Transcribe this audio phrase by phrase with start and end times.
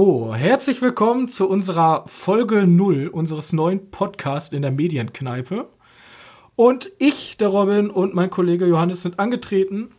[0.00, 5.66] So, herzlich willkommen zu unserer Folge 0 unseres neuen Podcasts in der Medienkneipe.
[6.54, 9.90] Und ich, der Robin und mein Kollege Johannes sind angetreten,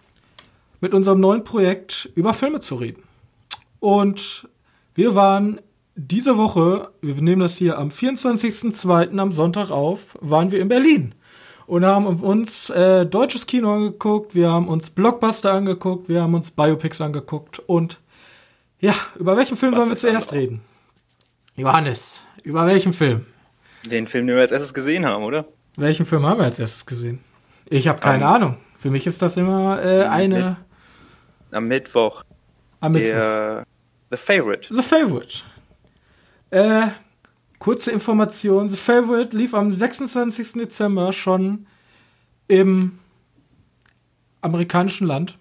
[0.79, 3.03] mit unserem neuen Projekt über Filme zu reden.
[3.81, 4.47] Und
[4.95, 5.59] wir waren
[5.97, 9.19] diese Woche, wir nehmen das hier am 24.02.
[9.19, 11.13] am Sonntag auf, waren wir in Berlin
[11.67, 16.51] und haben uns äh, deutsches Kino angeguckt, wir haben uns Blockbuster angeguckt, wir haben uns
[16.51, 17.99] Biopics angeguckt und
[18.79, 20.61] ja, über welchen Film Was wollen wir zuerst reden?
[21.55, 23.25] Johannes, über welchen Film?
[23.89, 25.45] Den Film, den wir als erstes gesehen haben, oder?
[25.75, 27.19] Welchen Film haben wir als erstes gesehen?
[27.69, 28.57] Ich habe keine um, Ahnung.
[28.77, 30.57] Für mich ist das immer äh, eine.
[31.51, 32.23] am Mittwoch.
[32.79, 33.11] Am Mittwoch.
[33.11, 33.65] Der,
[34.09, 34.73] The Favorite.
[34.73, 35.43] The Favorite.
[36.49, 36.87] Äh,
[37.59, 38.67] kurze Information.
[38.69, 40.53] The Favorite lief am 26.
[40.53, 41.67] Dezember schon
[42.47, 42.99] im
[44.41, 45.37] amerikanischen Land.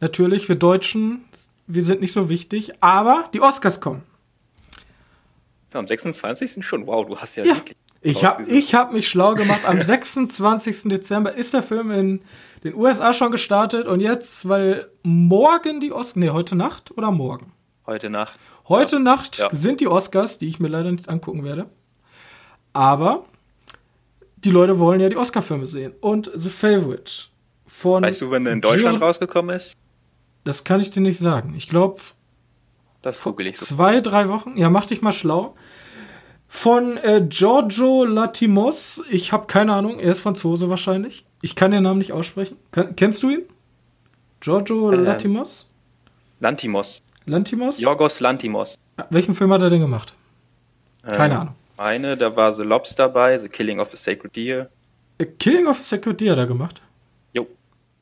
[0.00, 1.23] Natürlich, wir Deutschen
[1.66, 4.02] wir sind nicht so wichtig, aber die Oscars kommen.
[5.72, 6.64] Am 26.
[6.64, 6.86] schon?
[6.86, 7.56] Wow, du hast ja, ja.
[7.56, 7.76] wirklich.
[8.00, 9.64] Ich habe hab mich schlau gemacht.
[9.64, 10.82] Am 26.
[10.84, 12.20] Dezember ist der Film in
[12.62, 17.52] den USA schon gestartet und jetzt, weil morgen die Oscars, nee, heute Nacht oder morgen?
[17.86, 18.38] Heute Nacht.
[18.68, 19.02] Heute ja.
[19.02, 19.48] Nacht ja.
[19.50, 21.66] sind die Oscars, die ich mir leider nicht angucken werde.
[22.72, 23.24] Aber
[24.36, 25.94] die Leute wollen ja die Oscar-Filme sehen.
[26.00, 27.10] Und The Favorite
[27.66, 28.02] von.
[28.02, 29.76] Weißt du, wenn der in Deutschland Gio rausgekommen ist?
[30.44, 31.54] Das kann ich dir nicht sagen.
[31.56, 32.00] Ich glaube.
[33.02, 33.66] Das google ich so.
[33.66, 34.56] Zwei, drei Wochen.
[34.56, 35.56] Ja, mach dich mal schlau.
[36.46, 39.02] Von äh, Giorgio Latimos.
[39.10, 39.98] Ich habe keine Ahnung.
[39.98, 41.26] Er ist Franzose wahrscheinlich.
[41.42, 42.56] Ich kann den Namen nicht aussprechen.
[42.70, 43.42] Kann, kennst du ihn?
[44.40, 45.68] Giorgio äh, Latimos?
[46.40, 47.04] Lantimos.
[47.26, 47.80] Lantimos?
[47.80, 48.78] Jorgos Lantimos.
[49.10, 50.14] Welchen Film hat er denn gemacht?
[51.02, 51.54] Keine ähm, Ahnung.
[51.76, 54.70] Eine, da war The Lobster bei, The Killing of a Sacred Deer.
[55.20, 56.82] A Killing of a Sacred Deer hat er gemacht?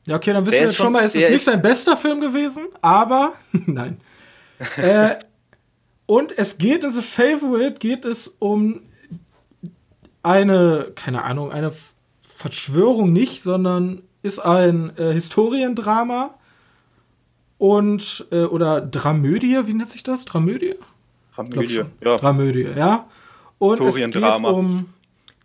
[0.06, 2.66] Ja, okay, dann wissen wir jetzt schon mal, es ist nicht sein bester Film gewesen,
[2.80, 4.00] aber nein.
[4.76, 5.16] äh,
[6.06, 8.80] und es geht in The Favorite geht es um
[10.22, 11.72] eine, keine Ahnung, eine
[12.22, 16.34] Verschwörung nicht, sondern ist ein äh, Historiendrama
[17.58, 20.24] und äh, oder Dramödie, wie nennt sich das?
[20.24, 20.74] Dramödie?
[21.34, 22.16] Dramödie, ja.
[22.16, 23.08] Dramödie, ja.
[23.58, 24.86] Und es geht um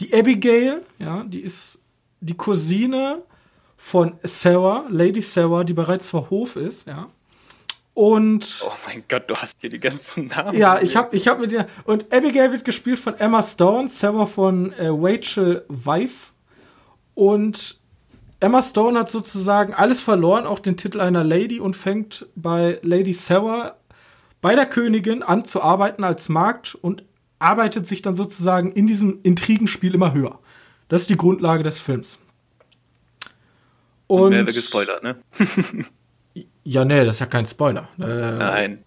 [0.01, 1.79] die Abigail, ja, die ist
[2.19, 3.21] die Cousine
[3.77, 7.07] von Sarah, Lady Sarah, die bereits vor Hof ist, ja.
[7.93, 10.55] Und oh mein Gott, du hast hier die ganzen Namen.
[10.55, 14.27] Ja, ich habe ich habe mit dir und Abigail wird gespielt von Emma Stone, Sarah
[14.27, 16.35] von äh, Rachel Weisz
[17.15, 17.79] und
[18.39, 23.13] Emma Stone hat sozusagen alles verloren, auch den Titel einer Lady und fängt bei Lady
[23.13, 23.77] Sarah
[24.41, 27.03] bei der Königin an zu arbeiten als Magd und
[27.39, 30.37] arbeitet sich dann sozusagen in diesem Intrigenspiel immer höher.
[30.87, 32.19] Das ist die Grundlage des Films.
[34.07, 35.17] Und, wäre gespoilert, ne?
[36.63, 37.89] ja, nee, das ist ja kein Spoiler.
[37.99, 38.83] Äh, Nein.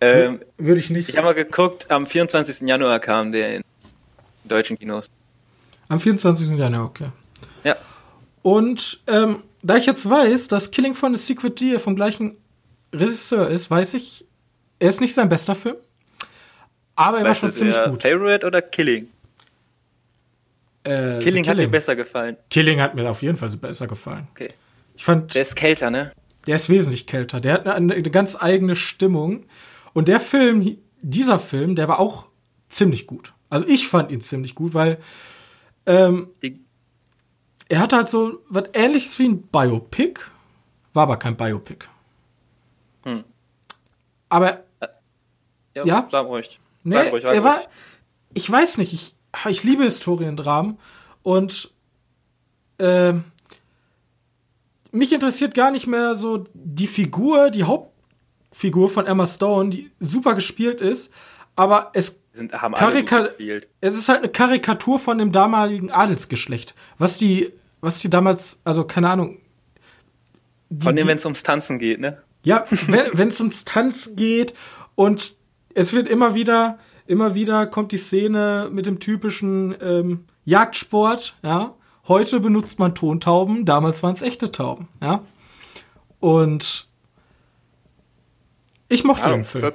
[0.00, 1.08] Ähm, Würde ich nicht.
[1.08, 2.60] Ich habe mal geguckt, am 24.
[2.68, 3.62] Januar kam der in
[4.44, 5.06] deutschen Kinos.
[5.88, 6.50] Am 24.
[6.50, 7.08] Januar, okay.
[7.64, 7.76] Ja.
[8.42, 12.36] Und ähm, da ich jetzt weiß, dass Killing von the Secret Deer vom gleichen
[12.92, 14.24] Regisseur ist, weiß ich,
[14.78, 15.76] er ist nicht sein bester Film.
[16.94, 18.02] Aber er weißt war schon ziemlich gut.
[18.02, 19.08] Favorite oder Killing?
[20.86, 22.36] Äh, Killing, Killing, hat dir besser gefallen.
[22.48, 24.28] Killing hat mir auf jeden Fall besser gefallen.
[24.30, 24.50] Okay.
[24.94, 25.34] Ich fand.
[25.34, 26.12] Der ist kälter, ne?
[26.46, 27.40] Der ist wesentlich kälter.
[27.40, 29.46] Der hat eine, eine ganz eigene Stimmung.
[29.94, 32.26] Und der Film, dieser Film, der war auch
[32.68, 33.34] ziemlich gut.
[33.50, 34.98] Also ich fand ihn ziemlich gut, weil
[35.86, 36.28] ähm,
[37.68, 40.20] er hatte halt so was ähnliches wie ein Biopic,
[40.92, 41.86] war aber kein Biopic.
[43.02, 43.24] Hm.
[44.28, 44.88] Aber äh,
[45.74, 46.60] ja, ja, sag ruhig.
[46.84, 47.60] Nee, sag ruhig, er war,
[48.34, 49.15] ich weiß nicht, ich,
[49.48, 50.78] ich liebe Historiendramen
[51.22, 51.72] und
[52.78, 53.14] äh,
[54.90, 60.34] mich interessiert gar nicht mehr so die Figur, die Hauptfigur von Emma Stone, die super
[60.34, 61.12] gespielt ist,
[61.54, 63.30] aber es sind, Karika
[63.80, 66.74] es ist halt eine Karikatur von dem damaligen Adelsgeschlecht.
[66.98, 69.38] Was die, was die damals, also keine Ahnung.
[70.68, 72.22] Die, von dem, wenn es ums Tanzen geht, ne?
[72.42, 74.54] Ja, wenn es ums Tanzen geht
[74.94, 75.34] und
[75.74, 81.74] es wird immer wieder immer wieder kommt die Szene mit dem typischen ähm, Jagdsport, ja.
[82.08, 85.22] Heute benutzt man Tontauben, damals waren es echte Tauben, ja.
[86.20, 86.88] Und
[88.88, 89.72] ich mochte ja, den Film.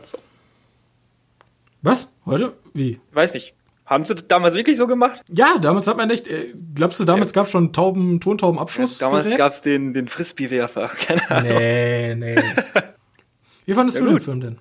[1.81, 2.11] Was?
[2.25, 2.53] Heute?
[2.73, 2.99] Wie?
[3.11, 3.55] Weiß nicht.
[3.85, 5.21] Haben sie das damals wirklich so gemacht?
[5.29, 6.27] Ja, damals hat man echt.
[6.27, 7.35] Äh, glaubst du, damals ja.
[7.35, 9.01] gab es schon Tauben, Tontaubenabschuss?
[9.01, 10.87] Ja, damals gab es den, den Frisbee-Werfer.
[11.07, 11.53] Keine Ahnung.
[11.57, 12.35] Nee, nee.
[13.65, 14.19] Wie fandest ja, du gut.
[14.19, 14.57] den Film denn?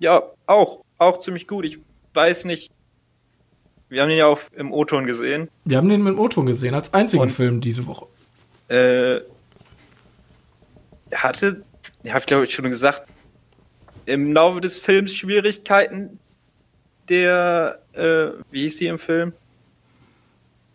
[0.00, 0.82] Ja, auch.
[0.98, 1.64] Auch ziemlich gut.
[1.64, 1.78] Ich
[2.16, 2.72] weiß nicht.
[3.88, 5.48] Wir haben den ja auch im O-Ton gesehen.
[5.64, 8.06] Wir haben den im O-Ton gesehen, als einzigen Und, Film diese Woche.
[8.68, 9.20] Äh,
[11.14, 11.62] hatte,
[12.02, 13.02] er hat glaube ich schon gesagt,
[14.06, 16.18] im Laufe des Films Schwierigkeiten
[17.08, 19.32] der, äh, wie hieß sie im Film?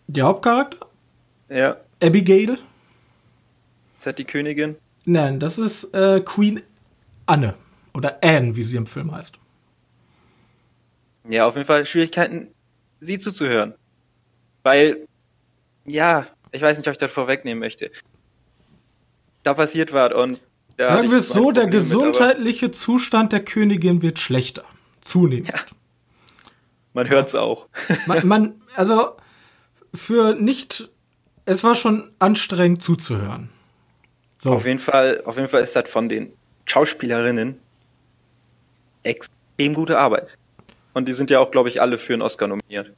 [0.08, 0.88] Der Hauptcharakter?
[1.50, 2.58] Ja, Abigail?
[3.98, 4.78] ist halt die Königin.
[5.06, 6.62] Nein, das ist äh, Queen
[7.26, 7.56] Anne.
[7.94, 9.38] Oder Anne, wie sie im Film heißt.
[11.32, 12.54] Ja, auf jeden Fall Schwierigkeiten,
[13.00, 13.74] sie zuzuhören.
[14.64, 15.08] Weil,
[15.86, 17.90] ja, ich weiß nicht, ob ich das vorwegnehmen möchte.
[19.44, 20.42] Da passiert was und
[20.76, 24.66] da Sagen wir es so, der Probleme mit, gesundheitliche Zustand der Königin wird schlechter.
[25.00, 25.54] Zunehmend.
[26.94, 27.70] Man hört's auch.
[28.08, 29.16] Man, man, also
[29.94, 30.90] für nicht,
[31.46, 33.50] es war schon anstrengend zuzuhören.
[34.40, 36.34] So, Auf jeden Fall, auf jeden Fall ist das von den
[36.66, 37.58] Schauspielerinnen
[39.04, 40.38] extrem gute Arbeit.
[40.94, 42.92] Und die sind ja auch, glaube ich, alle für einen Oscar nominiert.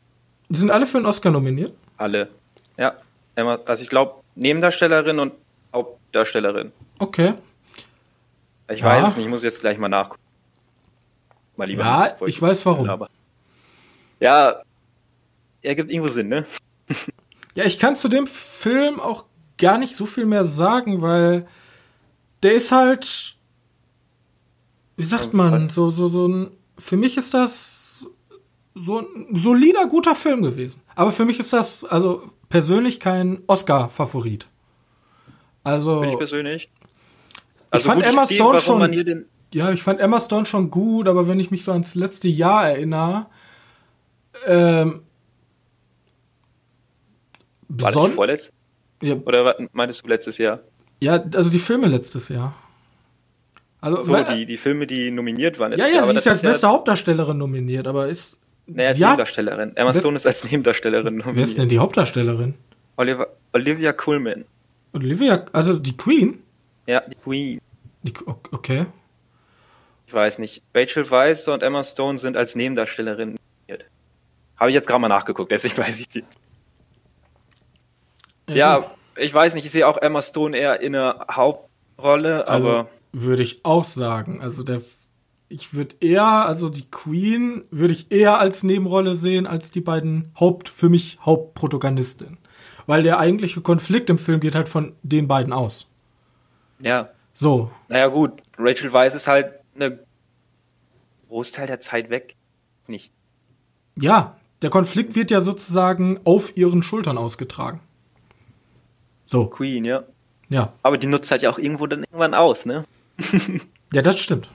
[0.50, 1.74] die sind alle für einen Oscar nominiert.
[1.98, 2.30] Alle.
[2.78, 2.96] Ja.
[3.36, 5.34] Also ich glaube, Nebendarstellerin und
[5.74, 6.72] Hauptdarstellerin.
[7.00, 7.34] Okay.
[8.72, 8.86] Ich Ja.
[8.86, 10.22] weiß es nicht, ich muss jetzt gleich mal nachgucken.
[11.56, 12.90] Mal lieber Ja, bevor ich weiß warum.
[12.90, 13.10] Aber
[14.20, 14.62] ja,
[15.62, 16.46] ergibt irgendwo Sinn, ne?
[17.56, 19.26] Ja, ich kann zu dem Film auch
[19.60, 21.46] gar nicht so viel mehr sagen, weil
[22.42, 23.36] der ist halt,
[24.98, 27.73] wie sagt man, so, so, so ein, für mich ist das
[28.76, 30.82] so ein solider, guter Film gewesen.
[30.96, 34.48] Aber für mich ist das, also persönlich kein Oscar-Favorit.
[35.64, 36.72] Also, Bin ich persönlich.
[37.72, 41.40] fand gut, Emma verstehe, Stone schon- ja, ich fand Emma Stone schon gut, aber wenn
[41.40, 43.28] ich mich so ans letzte Jahr erinnere,
[44.48, 45.04] ähm,
[47.70, 48.54] war das vorletzt?
[49.02, 50.60] ja, Oder meintest du letztes Jahr?
[51.02, 52.56] ja, also die Filme letztes Jahr.
[53.82, 55.72] Also, So, weil- die, die Filme, die nominiert waren.
[55.74, 58.40] Ja, ja, Jahr, sie ist ja als beste Hauptdarstellerin nominiert, aber ist.
[58.66, 59.76] Nee, als ja, Nebendarstellerin.
[59.76, 62.56] Emma Stone ist als Nebendarstellerin wer ist denn die Hauptdarstellerin?
[62.96, 64.46] Olivia, Olivia Colman.
[64.94, 66.42] Olivia, also die Queen?
[66.88, 67.60] Ja, die Queen.
[68.04, 68.14] Die,
[68.52, 68.86] okay.
[70.08, 70.62] Ich weiß nicht.
[70.74, 73.38] Rachel Weisz und Emma Stone sind als Nebendarstellerin
[73.68, 73.90] nominiert.
[74.58, 76.24] Habe ich jetzt gerade mal nachgeguckt, deswegen weiß ich die.
[78.48, 78.90] Ja, gut.
[79.18, 83.44] ich weiß nicht, ich sehe auch Emma Stone eher in einer Hauptrolle, also, aber würde
[83.44, 84.42] ich auch sagen.
[84.42, 84.82] Also der,
[85.54, 90.32] ich würde eher, also die Queen würde ich eher als Nebenrolle sehen als die beiden
[90.40, 92.40] Haupt, für mich Hauptprotagonistinnen.
[92.88, 95.88] Weil der eigentliche Konflikt im Film geht halt von den beiden aus.
[96.80, 97.10] ja.
[97.36, 98.44] So, Naja, gut.
[98.60, 99.98] Rachel Weisz ist halt eine
[101.30, 102.36] Großteil der Zeit weg.
[102.88, 103.12] Nicht.
[103.98, 107.80] ja, der Konflikt wird ja sozusagen auf ihren Schultern ausgetragen.
[109.26, 110.04] So, Queen, ja.
[110.50, 110.72] ja.
[110.84, 112.84] Aber die nutzt halt ja auch irgendwo dann irgendwann aus, ne?
[113.94, 114.48] Ja, das stimmt.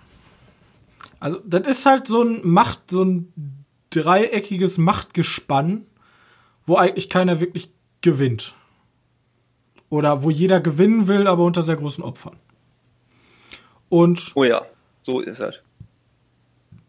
[1.20, 3.32] Also, das ist halt so ein Macht, so ein
[3.91, 5.87] dreieckiges Machtgespann,
[6.67, 7.70] wo eigentlich keiner wirklich
[8.00, 8.55] gewinnt.
[9.91, 12.37] Oder wo jeder gewinnen will, aber unter sehr großen Opfern.
[13.88, 14.67] Und Oh ja,
[15.03, 15.55] so ist er.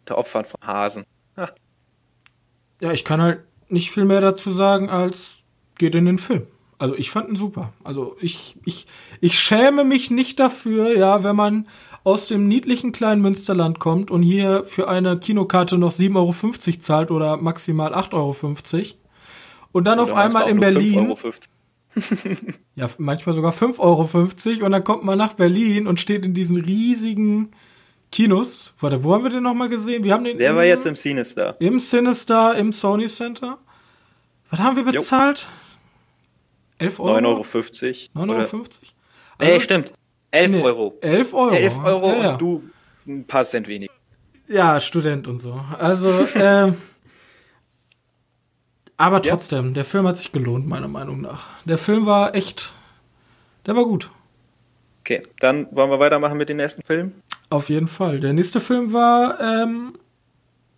[0.08, 1.06] Der Opfer von Hasen.
[1.38, 1.52] Ha.
[2.82, 5.44] ja, ich kann halt nicht viel mehr dazu sagen, als
[5.78, 6.48] geht in den Film.
[6.78, 7.74] Also ich fand ihn super.
[7.84, 8.88] Also ich, ich,
[9.22, 11.68] ich schäme mich nicht dafür, ja, wenn man
[12.10, 17.12] aus dem niedlichen kleinen Münsterland kommt und hier für eine Kinokarte noch 7,50 Euro zahlt
[17.12, 18.86] oder maximal 8,50 Euro.
[19.72, 22.54] Und dann auf Oder einmal in Berlin, 5,50 Euro.
[22.76, 26.58] ja, manchmal sogar 5,50 Euro und dann kommt man nach Berlin und steht in diesen
[26.58, 27.52] riesigen
[28.12, 28.74] Kinos.
[28.80, 30.04] Warte, wo haben wir den nochmal gesehen?
[30.04, 31.56] Wir haben den Der im- war jetzt im Sinister.
[31.60, 33.60] im Cinestar, im Sony Center.
[34.50, 35.48] Was haben wir bezahlt?
[36.80, 37.18] 11 Euro?
[37.20, 38.26] 9,50 Euro.
[38.26, 38.64] 9,50 Euro?
[39.40, 39.94] Oder- Nee, stimmt.
[40.32, 40.98] 11 nee, Euro.
[41.02, 41.56] 11 Euro.
[41.56, 42.32] 11 Euro ja, ja.
[42.34, 42.64] und du
[43.08, 43.92] ein paar Cent weniger.
[44.48, 45.60] Ja, Student und so.
[45.78, 46.76] Also, ähm,
[48.98, 49.32] aber Ja.
[49.36, 51.48] trotzdem, der Film hat sich gelohnt, meiner Meinung nach.
[51.66, 52.74] Der Film war echt,
[53.66, 54.10] der war gut.
[55.02, 57.22] Okay, dann wollen wir weitermachen mit den nächsten Filmen.
[57.50, 58.20] Auf jeden Fall.
[58.20, 59.94] Der nächste Film war ähm,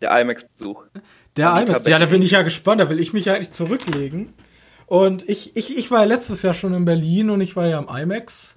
[0.02, 0.86] Der IMAX-Besuch.
[1.36, 1.88] der Anita IMAX.
[1.88, 2.80] Ja, da bin ich ja gespannt.
[2.80, 4.34] Da will ich mich ja eigentlich zurücklegen.
[4.86, 7.78] Und ich, ich, ich war ja letztes Jahr schon in Berlin und ich war ja
[7.80, 8.56] am IMAX.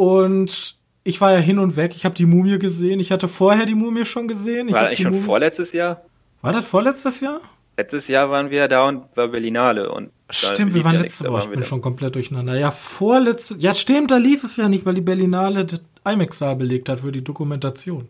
[0.00, 1.92] Und ich war ja hin und weg.
[1.94, 3.00] Ich habe die Mumie gesehen.
[3.00, 4.68] Ich hatte vorher die Mumie schon gesehen.
[4.68, 6.00] Ich War die schon Mumie- vorletztes Jahr?
[6.40, 7.40] War das vorletztes Jahr?
[7.76, 11.32] Letztes Jahr waren wir da und war Berlinale und Stimmt, wir waren ja letzte da
[11.32, 11.44] Woche.
[11.44, 12.56] Ich bin schon komplett durcheinander.
[12.58, 13.56] Ja, vorletzte.
[13.58, 17.12] Ja, stimmt, da lief es ja nicht, weil die Berlinale das IMAX-Saal belegt hat für
[17.12, 18.08] die Dokumentation.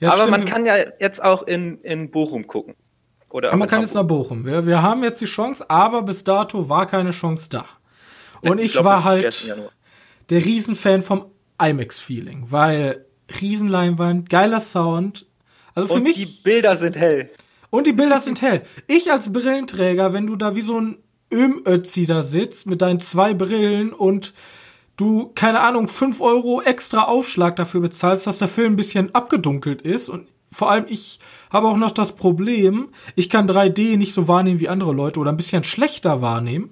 [0.00, 2.74] Ja, Aber stimmt, man kann ja jetzt auch in, in Bochum gucken.
[3.30, 4.28] Oder Aber man kann jetzt nach Hamburg.
[4.28, 4.46] Bochum.
[4.46, 7.66] Wir, wir haben jetzt die Chance, aber bis dato war keine Chance da.
[8.48, 9.46] Und ich, glaub, war halt 1.
[9.46, 9.70] Januar.
[10.30, 11.26] Der Riesenfan vom
[11.60, 13.04] IMAX-Feeling, weil
[13.40, 15.26] Riesenleinwand, geiler Sound.
[15.74, 16.16] Also für Und mich.
[16.16, 17.30] die Bilder sind hell.
[17.70, 18.62] Und die Bilder sind hell.
[18.86, 20.98] Ich als Brillenträger, wenn du da wie so ein
[21.32, 24.34] Ömötzi da sitzt mit deinen zwei Brillen und
[24.96, 29.82] du, keine Ahnung, 5 Euro extra Aufschlag dafür bezahlst, dass der Film ein bisschen abgedunkelt
[29.82, 30.10] ist.
[30.10, 31.18] Und vor allem, ich
[31.50, 35.32] habe auch noch das Problem, ich kann 3D nicht so wahrnehmen wie andere Leute oder
[35.32, 36.70] ein bisschen schlechter wahrnehmen.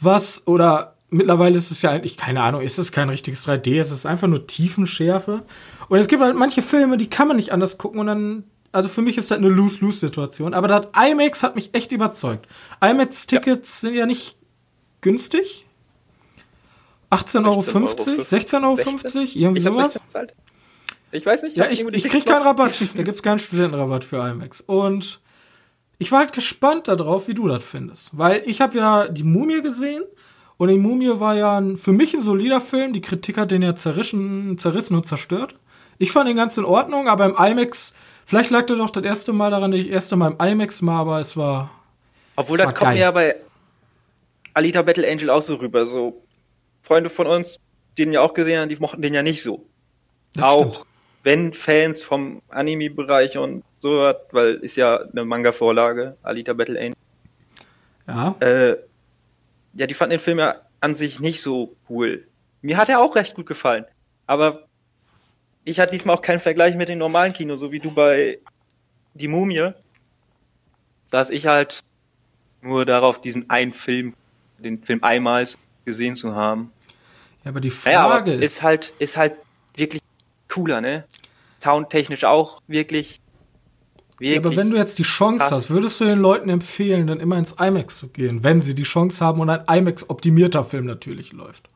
[0.00, 3.90] Was, oder mittlerweile ist es ja eigentlich, keine Ahnung, ist es kein richtiges 3D, es
[3.90, 5.42] ist einfach nur Tiefenschärfe.
[5.88, 8.88] Und es gibt halt manche Filme, die kann man nicht anders gucken und dann, also
[8.88, 10.54] für mich ist das eine Lose-Lose-Situation.
[10.54, 12.46] Aber das IMAX hat mich echt überzeugt.
[12.80, 13.88] IMAX-Tickets ja.
[13.88, 14.36] sind ja nicht
[15.00, 15.64] günstig.
[17.10, 19.98] 18,50 Euro, 16,50 Euro, 50, irgendwie sowas.
[21.10, 21.56] Ich weiß nicht.
[21.56, 22.78] Ja, ich, ich krieg keinen Rabatt.
[22.94, 24.60] da gibt's keinen Studentenrabatt für IMAX.
[24.60, 25.20] Und
[25.96, 28.16] ich war halt gespannt darauf, wie du das findest.
[28.16, 30.02] Weil ich habe ja die Mumie gesehen
[30.58, 32.92] und die Mumie war ja ein, für mich ein solider Film.
[32.92, 35.54] Die Kritik hat den ja zerrissen, zerrissen und zerstört.
[35.98, 37.94] Ich fand ihn ganz in Ordnung, aber im IMAX,
[38.26, 40.82] vielleicht lag das doch das erste Mal daran, dass ich das erste Mal im IMAX
[40.82, 41.70] mal, aber es war.
[42.34, 43.36] Obwohl, das kommt mir ja bei
[44.52, 45.86] Alita Battle Angel auch so rüber.
[45.86, 46.22] So
[46.82, 47.60] Freunde von uns,
[47.96, 49.64] den ja auch gesehen haben, die mochten den ja nicht so.
[50.34, 50.86] Das auch stimmt.
[51.22, 56.96] wenn Fans vom Anime-Bereich und so, weil ist ja eine Manga-Vorlage, Alita Battle Angel.
[58.08, 58.34] Ja.
[58.40, 58.76] Äh,
[59.74, 62.26] ja, die fanden den Film ja an sich nicht so cool.
[62.62, 63.84] Mir hat er auch recht gut gefallen.
[64.26, 64.66] Aber
[65.64, 68.38] ich hatte diesmal auch keinen Vergleich mit dem normalen Kino, so wie du bei
[69.14, 69.72] Die Mumie.
[71.06, 71.84] Saß ich halt
[72.60, 74.14] nur darauf, diesen einen Film,
[74.58, 75.46] den Film einmal
[75.84, 76.72] gesehen zu haben.
[77.44, 79.34] Ja, aber die Frage ja, ist, ist halt, ist halt
[79.74, 80.02] wirklich
[80.48, 81.04] cooler, ne?
[81.62, 83.20] Soundtechnisch auch wirklich.
[84.18, 85.50] Wirklich ja, aber wenn du jetzt die Chance krass.
[85.50, 88.82] hast, würdest du den Leuten empfehlen, dann immer ins IMAX zu gehen, wenn sie die
[88.82, 91.68] Chance haben und ein IMAX-optimierter Film natürlich läuft?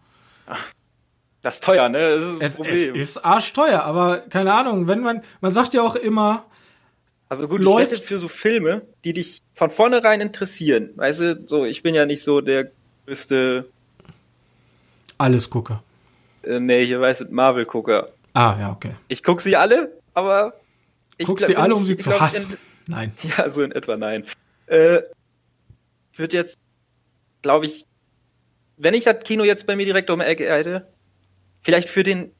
[1.43, 1.99] Das ist teuer, ne?
[1.99, 2.95] Das ist es, Problem.
[2.95, 6.45] es ist arschteuer, aber keine Ahnung, wenn man, man sagt ja auch immer,
[7.29, 10.91] also gut, Leute, ich wette für so Filme, die dich von vornherein interessieren.
[10.97, 12.71] Weißt du, so, ich bin ja nicht so der
[13.07, 13.67] größte
[15.23, 15.79] alles gucke.
[16.43, 18.09] Äh, nee, hier weiß Marvel-Gucker.
[18.35, 18.91] Ah, ja, okay.
[19.07, 20.55] Ich gucke sie alle, aber.
[21.23, 22.53] Ich Guck sie alle, um sie zu glaub, hassen?
[22.53, 23.13] In, nein.
[23.37, 24.25] Ja, so in etwa nein.
[24.67, 25.01] Äh,
[26.15, 26.59] wird jetzt,
[27.43, 27.87] glaube ich,
[28.77, 30.89] wenn ich das Kino jetzt bei mir direkt um die Ecke hätte,
[31.63, 32.33] vielleicht für den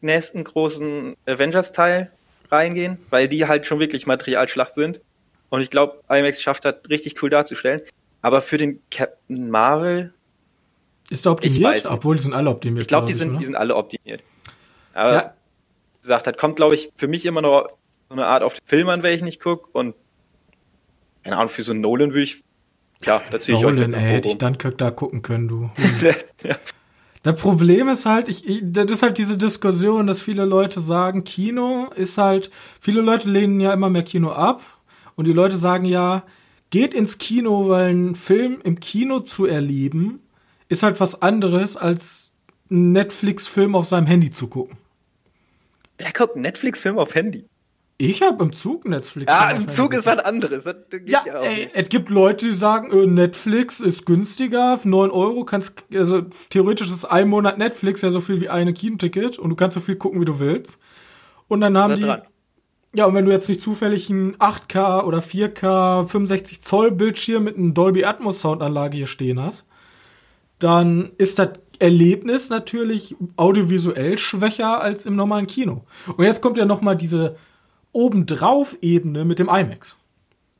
[0.00, 2.10] nächsten großen Avengers-Teil
[2.50, 5.00] reingehen, weil die halt schon wirklich Materialschlacht sind.
[5.50, 7.80] Und ich glaube, IMAX schafft das richtig cool darzustellen.
[8.20, 10.12] Aber für den Captain Marvel
[11.10, 11.86] ist der optimiert?
[11.86, 12.82] Obwohl, die sind alle optimiert.
[12.82, 14.22] Ich glaube, glaub, die, sind, die sind alle optimiert.
[14.92, 15.34] Aber ja.
[15.96, 17.70] wie gesagt, das kommt, glaube ich, für mich immer noch
[18.08, 19.68] so eine Art auf den Film an, welchen ich gucke.
[19.72, 19.94] Und
[21.22, 22.44] keine Ahnung, für so einen Nolan würde ich,
[23.02, 25.70] ja, da zähle ich euch Nolan, ey, hätte ich dann da gucken können, du.
[26.42, 26.56] ja.
[27.22, 31.24] Das Problem ist halt, ich, ich, das ist halt diese Diskussion, dass viele Leute sagen,
[31.24, 32.50] Kino ist halt,
[32.80, 34.62] viele Leute lehnen ja immer mehr Kino ab.
[35.16, 36.22] Und die Leute sagen ja,
[36.70, 40.20] geht ins Kino, weil ein Film im Kino zu erleben
[40.68, 42.32] ist halt was anderes, als
[42.70, 44.76] einen Netflix-Film auf seinem Handy zu gucken.
[45.96, 47.47] Wer guckt einen Netflix-Film auf Handy?
[48.00, 49.30] Ich habe im Zug Netflix.
[49.30, 50.64] Ja, im Zug ist was anderes.
[50.64, 55.84] ja, ja ey, es gibt Leute, die sagen, äh, Netflix ist günstiger, 9 Euro kannst,
[55.92, 59.74] also theoretisch ist ein Monat Netflix ja so viel wie eine Kinoticket und du kannst
[59.74, 60.78] so viel gucken, wie du willst.
[61.48, 62.22] Und dann haben die, dran.
[62.94, 67.56] ja, und wenn du jetzt nicht zufällig ein 8K oder 4K 65 Zoll Bildschirm mit
[67.56, 69.66] einem Dolby Atmos Soundanlage hier stehen hast,
[70.60, 71.50] dann ist das
[71.80, 75.84] Erlebnis natürlich audiovisuell schwächer als im normalen Kino.
[76.16, 77.36] Und jetzt kommt ja noch mal diese
[77.98, 79.96] obendrauf Ebene mit dem IMAX.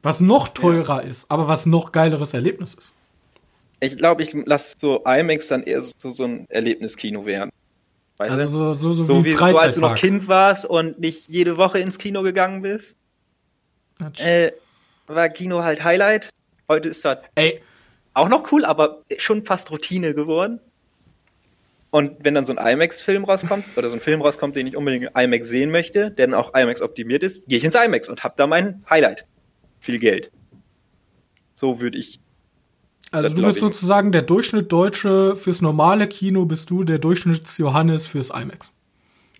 [0.03, 1.09] Was noch teurer ja.
[1.09, 2.95] ist, aber was noch geileres Erlebnis ist.
[3.81, 7.51] Ich glaube, ich lasse so IMAX dann eher so, so ein Erlebniskino werden.
[8.17, 10.99] Weißt also so, so, so, so wie, wie so, als du noch Kind warst und
[10.99, 12.97] nicht jede Woche ins Kino gegangen bist.
[14.19, 14.51] Äh,
[15.07, 16.31] war Kino halt Highlight.
[16.69, 17.19] Heute ist das.
[17.37, 17.61] Ey,
[18.15, 20.59] auch noch cool, aber schon fast Routine geworden.
[21.91, 25.11] Und wenn dann so ein IMAX-Film rauskommt, oder so ein Film rauskommt, den ich unbedingt
[25.17, 28.37] IMAX sehen möchte, der dann auch IMAX optimiert ist, gehe ich ins IMAX und hab
[28.37, 29.27] da mein Highlight.
[29.81, 30.31] Viel Geld.
[31.55, 32.21] So würde ich.
[33.11, 38.07] Also du bist sozusagen der Durchschnitt Deutsche fürs normale Kino, bist du der Durchschnitts Johannes
[38.07, 38.73] fürs IMAX.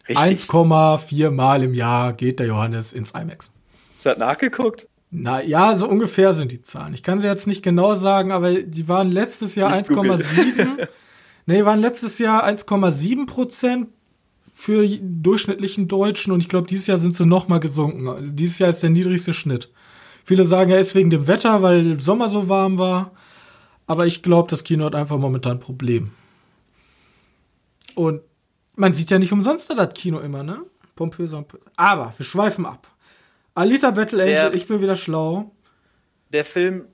[0.09, 3.53] 1,4 Mal im Jahr geht der Johannes ins IMAX.
[4.03, 4.89] Du das nachgeguckt?
[5.11, 6.95] Na ja, so ungefähr sind die Zahlen.
[6.95, 10.89] Ich kann sie jetzt nicht genau sagen, aber die waren letztes Jahr 1,7.
[11.49, 13.89] nee, waren letztes Jahr 1,7 Prozent
[14.53, 18.09] für durchschnittlichen Deutschen und ich glaube, dieses Jahr sind sie noch mal gesunken.
[18.09, 19.71] Also dieses Jahr ist der niedrigste Schnitt.
[20.25, 23.13] Viele sagen, er ist wegen dem Wetter, weil Sommer so warm war.
[23.87, 26.11] Aber ich glaube, das Kino hat einfach momentan ein Problem.
[27.95, 28.21] Und
[28.75, 30.61] man sieht ja nicht umsonst das Kino immer, ne?
[30.97, 32.89] Pompös und Aber wir schweifen ab.
[33.55, 35.53] Alita Battle Angel, der, ich bin wieder schlau.
[36.31, 36.85] Der Film,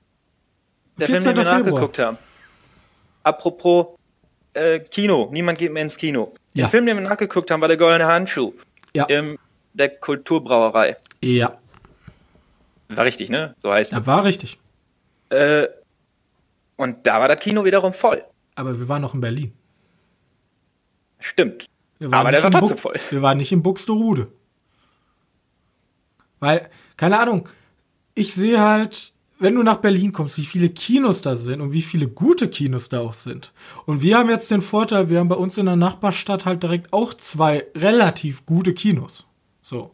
[0.97, 2.17] der Film, den wir nachgeguckt haben.
[3.23, 3.87] Apropos
[4.55, 5.29] äh, Kino.
[5.31, 6.33] Niemand geht mehr ins Kino.
[6.53, 6.63] Ja.
[6.63, 8.53] Der Film, den wir nachgeguckt haben, war der Goldene Handschuh.
[8.93, 9.05] Ja.
[9.05, 9.37] In
[9.73, 10.97] der Kulturbrauerei.
[11.21, 11.57] Ja,
[12.89, 13.55] War richtig, ne?
[13.61, 13.97] So heißt es.
[13.97, 14.57] das war richtig.
[15.29, 15.67] Äh,
[16.77, 18.23] und da war das Kino wiederum voll.
[18.55, 19.53] Aber wir waren noch in Berlin.
[21.19, 21.65] Stimmt.
[22.11, 22.95] Aber der war trotzdem voll.
[23.09, 24.31] Wir waren nicht in Buxtehude.
[26.39, 27.49] Weil, keine Ahnung,
[28.13, 31.81] ich sehe halt, wenn du nach Berlin kommst, wie viele Kinos da sind und wie
[31.81, 33.51] viele gute Kinos da auch sind.
[33.85, 36.93] Und wir haben jetzt den Vorteil, wir haben bei uns in der Nachbarstadt halt direkt
[36.93, 39.25] auch zwei relativ gute Kinos.
[39.61, 39.91] So.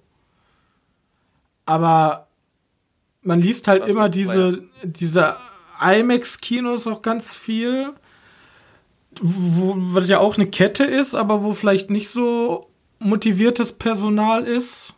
[1.65, 2.27] Aber
[3.23, 5.35] man liest halt Was immer diese, diese
[5.81, 7.93] IMAX-Kinos auch ganz viel
[9.19, 12.69] wo, was ja auch eine Kette ist, aber wo vielleicht nicht so
[12.99, 14.95] motiviertes Personal ist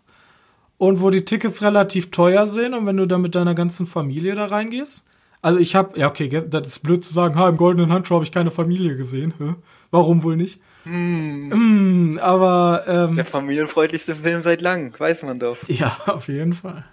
[0.78, 4.36] und wo die Tickets relativ teuer sind und wenn du da mit deiner ganzen Familie
[4.36, 5.04] da reingehst.
[5.42, 8.24] Also ich habe, ja okay, das ist blöd zu sagen, ha, im goldenen Handschuh habe
[8.24, 9.34] ich keine Familie gesehen.
[9.38, 9.56] Hä?
[9.92, 10.60] Warum wohl nicht?
[10.86, 15.58] Mm, aber ähm, Der familienfreundlichste Film seit langem, weiß man doch.
[15.68, 16.86] ja, auf jeden Fall.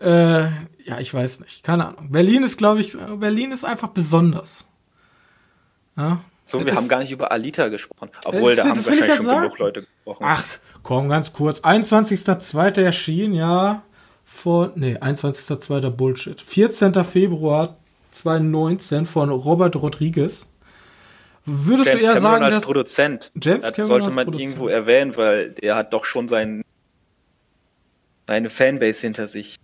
[0.00, 0.42] Äh,
[0.84, 2.10] ja, ich weiß nicht, keine Ahnung.
[2.10, 4.68] Berlin ist, glaube ich, Berlin ist einfach besonders.
[5.96, 6.20] Ja.
[6.44, 8.10] So, Das wir ist- haben gar nicht über Alita gesprochen.
[8.24, 9.42] Obwohl, das- da haben wahrscheinlich schon sagen.
[9.42, 10.24] genug Leute gesprochen.
[10.26, 10.44] Ach,
[10.88, 11.60] komm, ganz kurz.
[11.60, 12.80] 21.02.
[12.80, 13.82] erschien, ja,
[14.24, 15.90] von, nee, 21.02.
[15.90, 16.40] Bullshit.
[16.40, 17.04] 14.
[17.04, 17.76] Februar
[18.12, 20.48] 2019 von Robert Rodriguez.
[21.44, 23.30] Würdest James du eher Cameron sagen, als dass Produzent.
[23.34, 24.48] James das Cameron sollte man Produzent.
[24.48, 26.62] irgendwo erwähnen, weil der hat doch schon sein,
[28.26, 29.56] seine Fanbase hinter sich.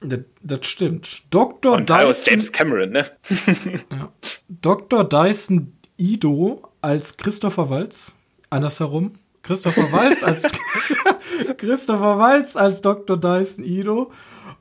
[0.00, 1.24] das, das stimmt.
[1.28, 1.74] Dr.
[1.74, 3.04] Und Dyson, James Cameron, ne?
[4.48, 5.06] Dr.
[5.06, 8.14] Dyson Ido als Christopher Walz.
[8.48, 9.18] Andersherum.
[9.42, 10.42] Christopher Walz als
[11.56, 13.16] Christopher Walz als Dr.
[13.16, 14.12] Dyson Ido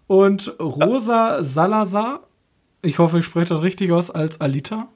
[0.07, 2.27] und Rosa Salazar,
[2.81, 4.87] ich hoffe, ich spreche das richtig aus, als Alita.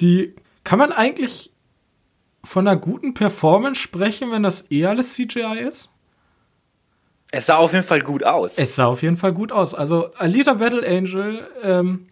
[0.00, 0.34] Die
[0.64, 1.52] kann man eigentlich
[2.44, 5.90] von einer guten Performance sprechen, wenn das eh alles CGI ist?
[7.30, 8.56] Es sah auf jeden Fall gut aus.
[8.56, 9.74] Es sah auf jeden Fall gut aus.
[9.74, 12.08] Also Alita Battle Angel ähm,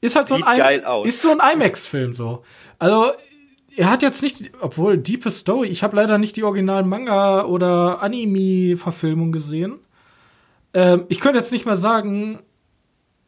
[0.00, 1.06] ist halt so Sieht ein aus.
[1.06, 2.42] ist so ein IMAX-Film so.
[2.80, 3.12] Also
[3.78, 8.02] er hat jetzt nicht, obwohl Deepest Story, ich habe leider nicht die originalen Manga oder
[8.02, 9.78] Anime-Verfilmung gesehen.
[10.74, 12.40] Ähm, ich könnte jetzt nicht mal sagen,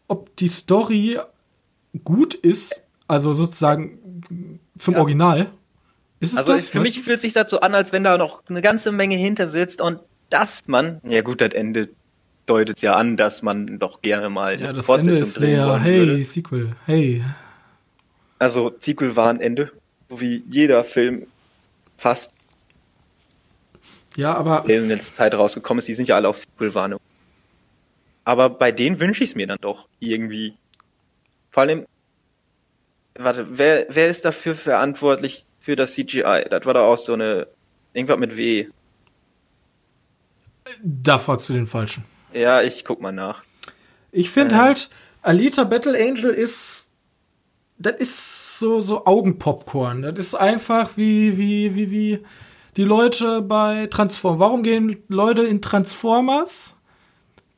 [0.08, 1.20] ob die Story
[2.02, 5.00] gut ist, also sozusagen zum Ja.
[5.00, 5.50] Original.
[6.18, 6.68] Ist es also das?
[6.68, 9.48] für mich fühlt sich das so an, als wenn da noch eine ganze Menge hinter
[9.48, 11.90] sitzt und dass man, ja gut, das Ende
[12.46, 15.64] deutet ja an, dass man doch gerne mal eine ja, das Ende Fortsetzung ist drehen
[15.64, 16.24] wollen hey, würde.
[16.24, 17.24] Sequel, hey.
[18.40, 19.70] Also Sequel war ein Ende,
[20.10, 21.26] so wie jeder Film
[21.96, 22.34] fast
[24.16, 27.00] Ja, aber der in letzter Zeit rausgekommen ist, die sind ja alle auf Sequel-Warnung.
[28.24, 30.54] Aber bei denen wünsche ich es mir dann doch irgendwie.
[31.50, 31.86] Vor allem,
[33.14, 36.46] warte, wer, wer ist dafür verantwortlich für das CGI?
[36.50, 37.46] Das war doch auch so eine,
[37.92, 38.66] irgendwas mit W.
[40.82, 42.04] da fragst du den Falschen.
[42.32, 43.42] Ja, ich guck mal nach.
[44.12, 44.60] Ich finde Ähm.
[44.60, 44.90] halt,
[45.22, 46.88] Alita Battle Angel ist,
[47.78, 50.02] das ist so, so Augenpopcorn.
[50.02, 52.18] Das ist einfach wie, wie, wie, wie
[52.76, 54.38] die Leute bei Transformers.
[54.38, 56.76] Warum gehen Leute in Transformers?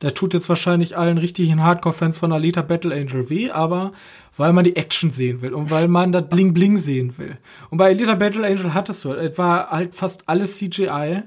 [0.01, 3.93] Der tut jetzt wahrscheinlich allen richtigen Hardcore-Fans von Alita Battle Angel weh, aber
[4.35, 7.37] weil man die Action sehen will und weil man das Bling Bling sehen will.
[7.69, 11.23] Und bei Alita Battle Angel hattest du, es war halt fast alles CGI,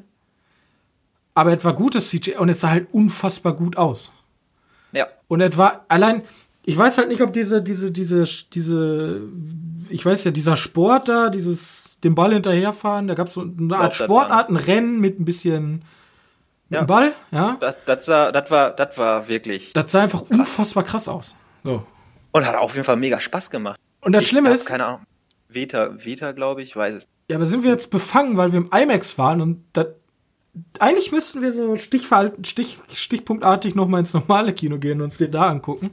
[1.34, 4.10] aber es war gutes CGI und es sah halt unfassbar gut aus.
[4.92, 5.06] Ja.
[5.28, 6.22] Und etwa allein,
[6.66, 9.22] ich weiß halt nicht, ob diese, diese, diese, diese,
[9.88, 13.76] ich weiß ja, dieser Sport da, dieses, den Ball hinterherfahren, da gab es so eine
[13.76, 15.84] Art Sportart, ein Rennen mit ein bisschen
[16.68, 16.80] mit Ja.
[16.82, 17.56] dem Ball, ja.
[17.60, 19.72] Das, das, sah, das, war, das war wirklich.
[19.72, 21.34] Das sah einfach unfassbar krass aus.
[21.64, 21.84] So.
[22.32, 23.78] Und hat auf jeden Fall mega Spaß gemacht.
[24.00, 25.00] Und das Ich Schlimme ist, Keine Ahnung.
[25.48, 27.08] Veta, Veta, glaube ich, weiß es.
[27.30, 29.86] ja, aber sind wir jetzt befangen, weil wir im IMAX waren und das,
[30.80, 32.08] eigentlich müssten wir so Stich,
[32.92, 35.90] stichpunktartig nochmal ins normale Kino gehen und uns den da angucken.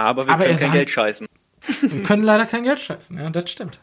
[0.00, 1.26] Aber wir Aber können kein sah- Geld scheißen.
[1.82, 3.80] Wir können leider kein Geld scheißen, ja, das stimmt.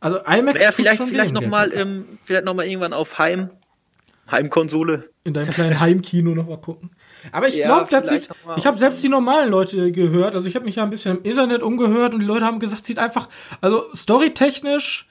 [0.00, 1.78] Also IMAX tut vielleicht, schon vielleicht dem noch Geld mal, weg.
[1.78, 3.48] ähm, vielleicht noch mal irgendwann auf Heim,
[4.30, 5.08] Heimkonsole.
[5.24, 6.90] in deinem kleinen Heimkino noch mal gucken.
[7.32, 10.66] Aber ich Ja, glaube tatsächlich, ich habe selbst die normalen Leute gehört, also ich habe
[10.66, 13.30] mich ja ein bisschen im Internet umgehört und die Leute haben gesagt, sieht einfach,
[13.62, 15.08] also storytechnisch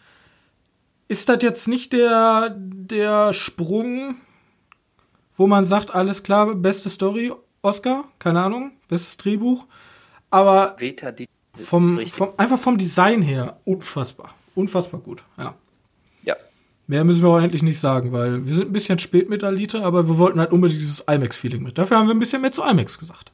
[1.07, 4.15] ist das jetzt nicht der der Sprung,
[5.37, 7.31] wo man sagt, alles klar, beste Story,
[7.63, 9.65] Oscar, keine Ahnung, bestes Drehbuch,
[10.33, 10.75] aber
[11.55, 15.53] vom, vom einfach vom Design her unfassbar, unfassbar gut, ja.
[16.23, 16.35] Ja.
[16.87, 19.83] Mehr müssen wir auch endlich nicht sagen, weil wir sind ein bisschen spät mit Alita,
[19.83, 21.77] aber wir wollten halt unbedingt dieses IMAX-Feeling mit.
[21.77, 23.31] Dafür haben wir ein bisschen mehr zu IMAX gesagt.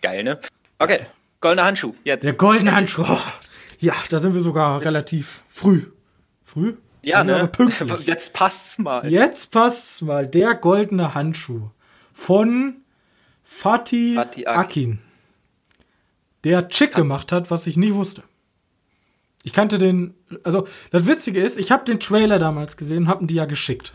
[0.00, 0.40] Geil, ne?
[0.78, 1.00] Okay.
[1.42, 1.92] Goldener Handschuh.
[2.04, 2.24] Jetzt.
[2.24, 3.04] Der goldene Handschuh.
[3.06, 3.18] Oh,
[3.78, 5.84] Ja, da sind wir sogar relativ früh.
[6.44, 6.76] Früh?
[7.02, 7.46] Ja, ne?
[7.46, 7.92] pünktlich.
[8.06, 9.06] Jetzt passt's mal.
[9.06, 10.26] Jetzt passt's mal.
[10.26, 11.68] Der goldene Handschuh
[12.14, 12.76] von
[13.44, 14.58] Fatih Fatih Akin.
[14.58, 15.09] Akin.
[16.44, 18.22] Der Chick gemacht hat, was ich nie wusste.
[19.42, 23.20] Ich kannte den, also das Witzige ist, ich habe den Trailer damals gesehen und hab
[23.20, 23.94] ihn dir ja geschickt.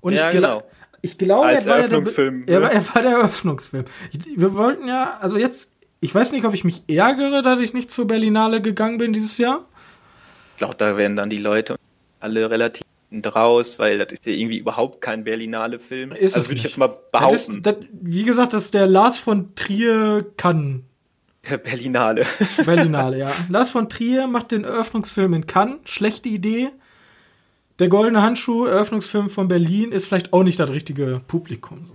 [0.00, 0.62] Und Ja, ich, genau.
[1.02, 3.84] ich glaube, er war, ja der, Eröffnungsfilm, er, war, er war der Eröffnungsfilm.
[4.12, 5.70] Ich, wir wollten ja, also jetzt,
[6.00, 9.38] ich weiß nicht, ob ich mich ärgere, dass ich nicht zur Berlinale gegangen bin dieses
[9.38, 9.66] Jahr.
[10.52, 11.76] Ich glaube, da werden dann die Leute
[12.20, 16.12] alle relativ draus, weil das ist ja irgendwie überhaupt kein Berlinale-Film.
[16.12, 16.64] Ist also es würde ich nicht.
[16.64, 17.56] jetzt mal Das behaupten.
[17.56, 20.84] ist, das, wie gesagt, das ist der Lars von Trier kann.
[21.42, 22.24] Berlinale.
[22.64, 23.30] Berlinale, ja.
[23.48, 25.78] Lars von Trier macht den Eröffnungsfilm in Cannes.
[25.84, 26.70] Schlechte Idee.
[27.78, 31.86] Der Goldene Handschuh, Eröffnungsfilm von Berlin, ist vielleicht auch nicht das richtige Publikum.
[31.86, 31.94] So.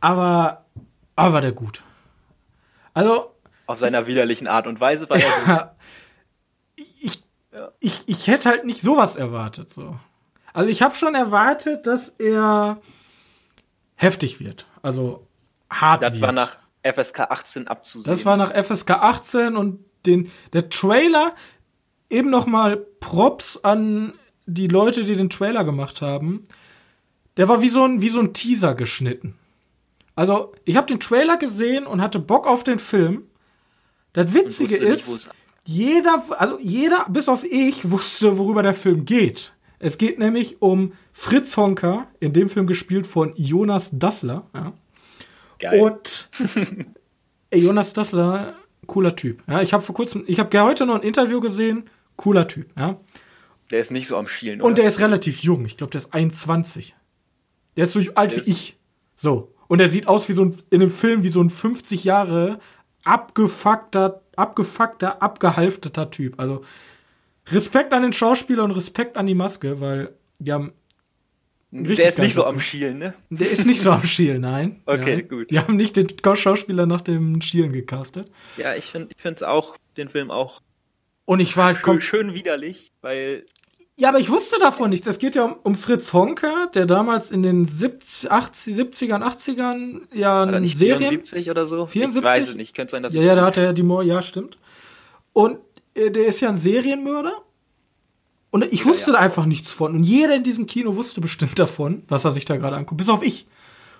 [0.00, 0.66] Aber,
[1.16, 1.82] aber war der gut.
[2.92, 3.32] Also,
[3.66, 5.30] Auf seiner widerlichen Art und Weise war er
[6.76, 6.84] gut.
[7.00, 7.22] ich,
[7.54, 7.70] Ja.
[7.80, 9.70] ich, ich hätte halt nicht sowas erwartet.
[9.70, 9.96] So.
[10.52, 12.76] Also ich habe schon erwartet, dass er
[13.94, 14.66] heftig wird.
[14.82, 15.26] Also
[15.70, 16.22] hart Das wird.
[16.22, 18.12] war nach FSK 18 abzusehen.
[18.14, 21.34] Das war nach FSK 18 und den, der Trailer,
[22.10, 24.14] eben noch mal Props an
[24.46, 26.42] die Leute, die den Trailer gemacht haben.
[27.36, 29.36] Der war wie so ein, wie so ein Teaser geschnitten.
[30.14, 33.24] Also, ich habe den Trailer gesehen und hatte Bock auf den Film.
[34.12, 35.30] Das Witzige nicht, ist, es-
[35.64, 39.52] jeder, also jeder, bis auf ich, wusste, worüber der Film geht.
[39.78, 44.46] Es geht nämlich um Fritz Honka, in dem Film gespielt von Jonas Dassler.
[44.54, 44.72] Ja.
[45.62, 45.80] Geil.
[45.80, 46.28] Und
[47.54, 48.54] Jonas Dassler,
[48.86, 49.42] cooler Typ.
[49.48, 52.68] Ja, ich habe vor kurzem, ich habe heute noch ein Interview gesehen, cooler Typ.
[52.76, 52.98] Ja.
[53.70, 54.74] der ist nicht so am Schielen, Und oder?
[54.82, 55.64] der ist relativ jung.
[55.64, 56.94] Ich glaube, der ist 21.
[57.76, 58.76] Der ist so alt Der wie ich.
[59.14, 59.54] So.
[59.68, 62.58] Und er sieht aus wie so ein, in dem Film wie so ein 50 Jahre
[63.04, 66.38] abgefuckter, abgefuckter, abgehalfteter Typ.
[66.38, 66.62] Also
[67.48, 70.72] Respekt an den Schauspieler und Respekt an die Maske, weil die haben
[71.72, 73.14] richtig der ist nicht so am Schielen, ne?
[73.30, 74.82] Der ist nicht so am Schielen, nein.
[74.86, 75.28] Okay, nein.
[75.28, 75.50] gut.
[75.50, 78.30] Die haben nicht den Schauspieler nach dem Schielen gecastet.
[78.56, 80.60] Ja, ich finde ich find's auch, den Film auch
[81.24, 83.44] Und ich war halt schön, schön widerlich, weil
[83.96, 85.06] Ja, aber ich wusste davon nichts.
[85.06, 90.00] Es geht ja um, um Fritz Honka, der damals in den 70, 80, 70ern, 80ern
[90.12, 91.08] ja war da eine nicht Serien.
[91.08, 91.86] 74 oder so?
[91.86, 92.18] 74?
[92.18, 94.02] Ich weiß es nicht, könnte sein, dass Ja, ja, da hat er ja die Mor,
[94.02, 94.58] ja, stimmt.
[95.32, 95.58] Und
[95.94, 97.42] äh, der ist ja ein Serienmörder.
[98.52, 99.16] Und ich wusste ja.
[99.16, 99.94] da einfach nichts von.
[99.94, 103.08] Und jeder in diesem Kino wusste bestimmt davon, was er sich da gerade anguckt, bis
[103.08, 103.48] auf ich.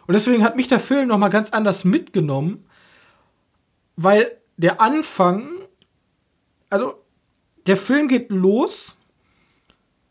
[0.07, 2.67] Und deswegen hat mich der Film noch mal ganz anders mitgenommen,
[3.97, 5.49] weil der Anfang,
[6.69, 7.03] also
[7.67, 8.99] der Film geht los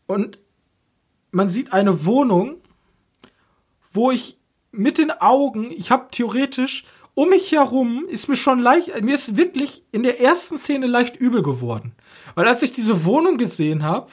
[0.06, 0.40] und
[1.30, 2.56] man sieht eine Wohnung,
[3.92, 4.38] wo ich
[4.72, 9.36] mit den Augen, ich habe theoretisch um mich herum ist mir schon leicht, mir ist
[9.36, 11.92] wirklich in der ersten Szene leicht übel geworden,
[12.34, 14.10] weil als ich diese Wohnung gesehen habe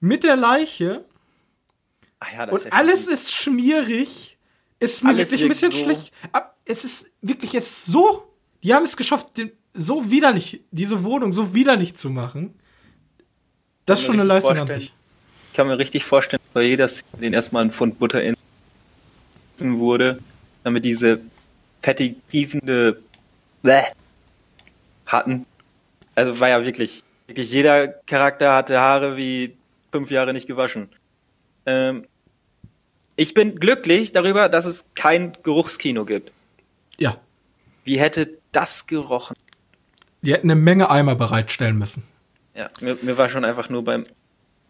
[0.00, 1.04] mit der Leiche
[2.18, 4.38] Ach ja, das und ist ja alles schon- ist schmierig,
[4.78, 6.12] ist mir Alles wirklich ein bisschen so- schlecht.
[6.32, 8.32] Aber es ist wirklich jetzt so,
[8.62, 12.54] die haben es geschafft, den, so widerlich, diese Wohnung so widerlich zu machen.
[13.84, 14.92] Das ist schon eine Leistung an sich.
[15.50, 18.34] Ich kann mir richtig vorstellen, bei jeder Szene den erstmal ein Pfund Butter in
[19.58, 20.18] wurde,
[20.64, 21.20] damit diese
[21.82, 23.02] fettig riefende
[23.62, 23.82] Bäh
[25.06, 25.46] hatten.
[26.14, 29.56] Also war ja wirklich, wirklich jeder Charakter hatte Haare wie
[29.96, 30.88] fünf Jahre nicht gewaschen.
[31.64, 32.06] Ähm,
[33.16, 36.32] ich bin glücklich darüber, dass es kein Geruchskino gibt.
[36.98, 37.18] Ja,
[37.84, 39.34] Wie hätte das gerochen?
[40.22, 42.02] die hätten eine Menge Eimer bereitstellen müssen.
[42.54, 44.04] Ja, mir, mir war schon einfach nur beim,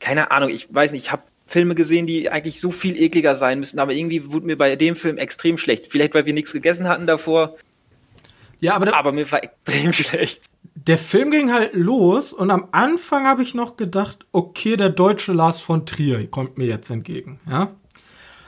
[0.00, 3.58] keine Ahnung, ich weiß nicht, ich habe Filme gesehen, die eigentlich so viel ekliger sein
[3.58, 5.86] müssten, aber irgendwie wurde mir bei dem Film extrem schlecht.
[5.86, 7.56] Vielleicht, weil wir nichts gegessen hatten davor,
[8.60, 10.40] Ja, aber, der, aber mir war extrem schlecht.
[10.74, 15.32] der Film ging halt los und am Anfang habe ich noch gedacht, okay, der deutsche
[15.32, 17.68] Lars von Trier kommt mir jetzt entgegen, ja.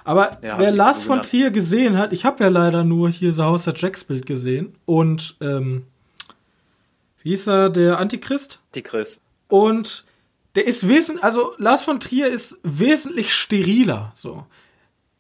[0.05, 1.23] Aber Ja, wer Lars so von.
[1.23, 4.75] Trier gesehen hat, ich habe ja leider nur hier The House of Jacks Bild gesehen
[4.87, 5.85] und ähm,
[7.23, 8.61] wie hieß er, der Antichrist?
[8.75, 9.21] Die Chris.
[9.49, 10.05] Und
[10.55, 14.13] der ist wesentlich, also Lars von Trier ist wesentlich steriler.
[14.15, 14.47] So.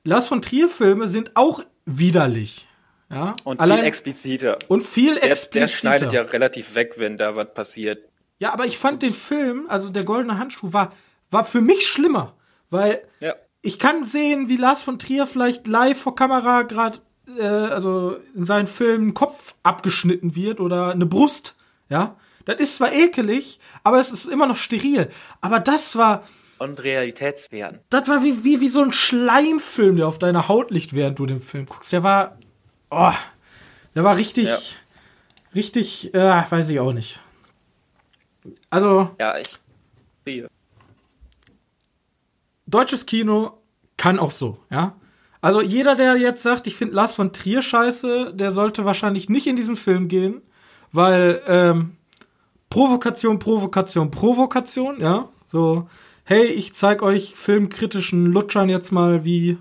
[0.04, 2.67] Lars von Trier Filme sind auch widerlich.
[3.10, 3.34] Ja.
[3.44, 4.58] Und Allein, viel expliziter.
[4.68, 5.68] und viel Der, der expliziter.
[5.68, 8.06] schneidet ja relativ weg, wenn da was passiert.
[8.38, 10.92] Ja, aber ich fand den Film, also der goldene Handschuh, war,
[11.30, 12.34] war für mich schlimmer.
[12.70, 13.34] Weil Ja.
[13.62, 16.98] ich kann sehen, wie Lars von Trier vielleicht live vor Kamera gerade,
[17.38, 21.56] äh, also in seinen Filmen Kopf abgeschnitten wird oder eine Brust.
[21.88, 22.16] Ja.
[22.44, 25.08] Das ist zwar ekelig, aber es ist immer noch steril.
[25.40, 26.22] Aber das war,
[26.58, 27.80] Und Realitätswerten.
[27.90, 31.26] das war wie, wie, wie so ein Schleimfilm, der auf deiner Haut liegt, während du
[31.26, 31.92] den Film guckst.
[31.92, 32.38] Der war,
[32.90, 33.12] oh,
[33.94, 34.58] der war richtig, Ja.
[35.54, 37.20] richtig, äh, weiß ich auch nicht.
[38.70, 39.48] Also, Ja, ich
[40.26, 40.48] sehe.
[42.66, 43.58] deutsches Kino
[43.96, 44.94] kann auch so, ja.
[45.40, 49.46] Also jeder, der jetzt sagt, ich finde Lars von Trier scheiße, der sollte wahrscheinlich nicht
[49.46, 50.42] in diesen Film gehen,
[50.90, 51.96] weil ähm,
[52.70, 55.28] Provokation, Provokation, Provokation, ja.
[55.46, 55.88] So,
[56.24, 59.58] hey, ich zeig euch filmkritischen Lutschern jetzt mal, wie.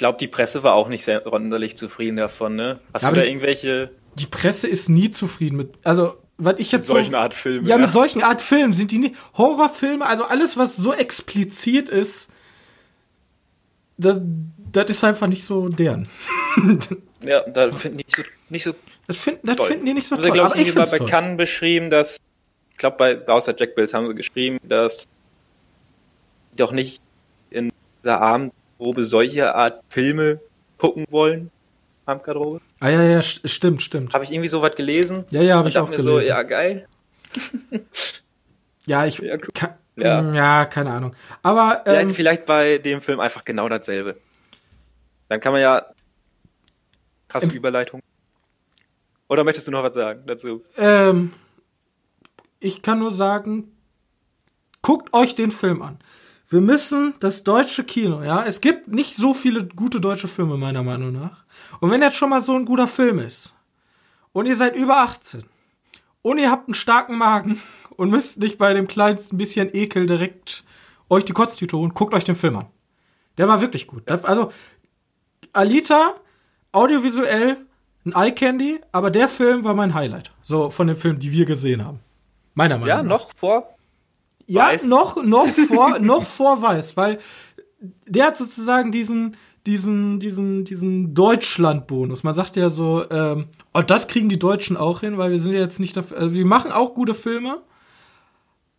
[0.00, 2.80] Ich glaube, die Presse war auch nicht sehr sonderlich zufrieden davon, ne?
[2.94, 5.74] Hast Ja, du da irgendwelche Die Presse ist nie zufrieden mit.
[5.84, 7.68] Also, was ich jetzt solchen so, Art Filme?
[7.68, 9.14] Ja, mit solchen Art Filmen sind die nicht.
[9.36, 12.30] Horrorfilme, also alles, was so explizit ist,
[13.98, 14.22] das,
[14.72, 16.08] das ist einfach nicht so deren.
[17.22, 18.72] ja, da finden die nicht so, nicht so
[19.06, 19.66] Das, find, das toll.
[19.66, 20.30] finden die nicht so sie, toll.
[20.30, 20.98] glaube Aber ich, ich bei.
[21.00, 22.16] Cannes beschrieben, dass,
[22.70, 25.10] ich glaube, bei außer Jack Bills haben sie geschrieben, dass
[26.56, 27.02] doch nicht
[27.50, 27.70] in
[28.02, 28.22] dieser
[28.80, 30.40] Abendprobe solche Art Filme
[30.78, 31.50] gucken wollen.
[32.06, 32.60] Abendgarderobe.
[32.80, 34.14] Ah, ja, ja, st- stimmt, stimmt.
[34.14, 35.24] Habe ich irgendwie so was gelesen?
[35.30, 36.22] Ja, ja, hab Und ich auch mir gelesen.
[36.22, 36.88] so, ja, geil.
[38.86, 39.18] Ja, ich.
[39.18, 39.48] Ja, cool.
[39.54, 40.22] Ka Ja.
[40.22, 40.34] ja.
[40.34, 41.14] ja, keine Ahnung.
[41.42, 44.16] Aber Vielleicht, ähm, vielleicht bei dem Film einfach genau dasselbe.
[45.28, 45.84] Dann kann man ja
[47.28, 48.00] krasse Überleitung.
[49.28, 50.62] Oder möchtest du noch was sagen dazu?
[50.78, 51.32] ähm,
[52.58, 53.70] ich kann nur sagen,
[54.82, 55.98] guckt euch den Film an.
[56.50, 60.82] Wir müssen das deutsche Kino, ja, es gibt nicht so viele gute deutsche Filme, meiner
[60.82, 61.44] Meinung nach.
[61.78, 63.54] Und wenn jetzt schon mal so ein guter Film ist
[64.32, 65.44] und ihr seid über 18
[66.22, 67.62] und ihr habt einen starken Magen
[67.96, 70.64] und müsst nicht bei dem kleinsten bisschen Ekel direkt
[71.08, 72.66] euch die Kotztüte holen, guckt euch den Film an.
[73.38, 74.10] Der war wirklich gut.
[74.10, 74.52] Also,
[75.52, 76.14] Alita,
[76.72, 77.58] audiovisuell,
[78.04, 80.32] ein Eye Candy, aber der Film war mein Highlight.
[80.42, 82.00] So, von den Filmen, die wir gesehen haben.
[82.54, 83.08] Meiner Meinung Ja, nach.
[83.08, 83.76] noch vor.
[84.50, 84.84] Ja, Weiß?
[84.86, 87.18] noch, noch vor, noch vor Weiß, weil
[88.06, 92.24] der hat sozusagen diesen, diesen, diesen, diesen Deutschland-Bonus.
[92.24, 95.52] Man sagt ja so, ähm, oh, das kriegen die Deutschen auch hin, weil wir sind
[95.52, 97.62] ja jetzt nicht dafür, also wir machen auch gute Filme,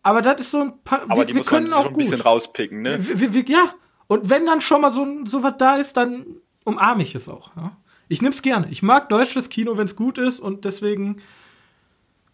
[0.02, 1.86] aber das ist so ein paar, Aber wir, die wir muss man können so auch
[1.86, 2.26] ein bisschen gut.
[2.26, 2.98] rauspicken, ne?
[3.06, 3.74] Wir, wir, wir, ja,
[4.08, 6.26] und wenn dann schon mal so, so was da ist, dann
[6.64, 7.56] umarme ich es auch.
[7.56, 7.78] Ja?
[8.08, 8.68] Ich nehm's gerne.
[8.70, 11.22] Ich mag deutsches Kino, wenn es gut ist und deswegen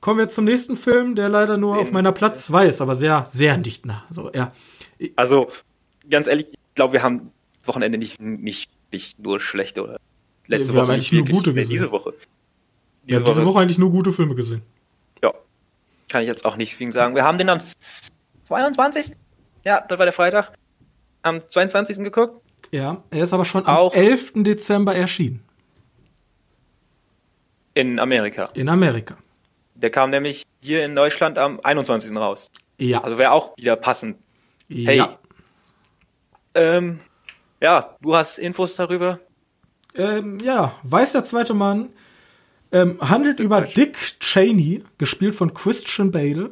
[0.00, 3.24] kommen wir zum nächsten Film, der leider nur auf meiner Platz 2 ist, aber sehr,
[3.26, 4.04] sehr dicht nah.
[4.10, 4.52] So, ja.
[5.16, 5.48] Also,
[6.10, 7.30] ganz ehrlich, ich glaube, wir haben
[7.64, 9.96] Wochenende nicht, nicht, nicht nur schlechte oder
[10.46, 11.70] letzte Wir Woche eigentlich nur gute gesehen.
[11.70, 12.14] diese Woche.
[13.06, 14.62] Ja, diese Woche eigentlich nur gute Filme gesehen.
[15.22, 15.32] Ja.
[16.08, 17.14] Kann ich jetzt auch nicht gegen sagen.
[17.14, 17.58] Wir haben den am
[18.44, 19.12] 22.
[19.64, 20.52] Ja, das war der Freitag.
[21.22, 21.98] Am 22.
[22.04, 22.40] geguckt.
[22.70, 24.32] Ja, er ist aber schon am Auch- 11.
[24.42, 25.42] Dezember erschienen.
[27.74, 28.48] In Amerika.
[28.54, 29.16] In Amerika.
[29.78, 32.14] Der kam nämlich hier in Deutschland am 21.
[32.16, 32.50] raus.
[32.78, 33.02] Ja.
[33.02, 34.18] Also wäre auch wieder passend.
[34.68, 34.96] Hey.
[34.96, 35.18] ja.
[36.54, 37.00] Ähm,
[37.60, 39.20] ja, du hast Infos darüber.
[39.96, 41.90] Ähm, ja, Weiß der zweite Mann
[42.72, 46.50] ähm, handelt über Dick Cheney, gespielt von Christian Bale.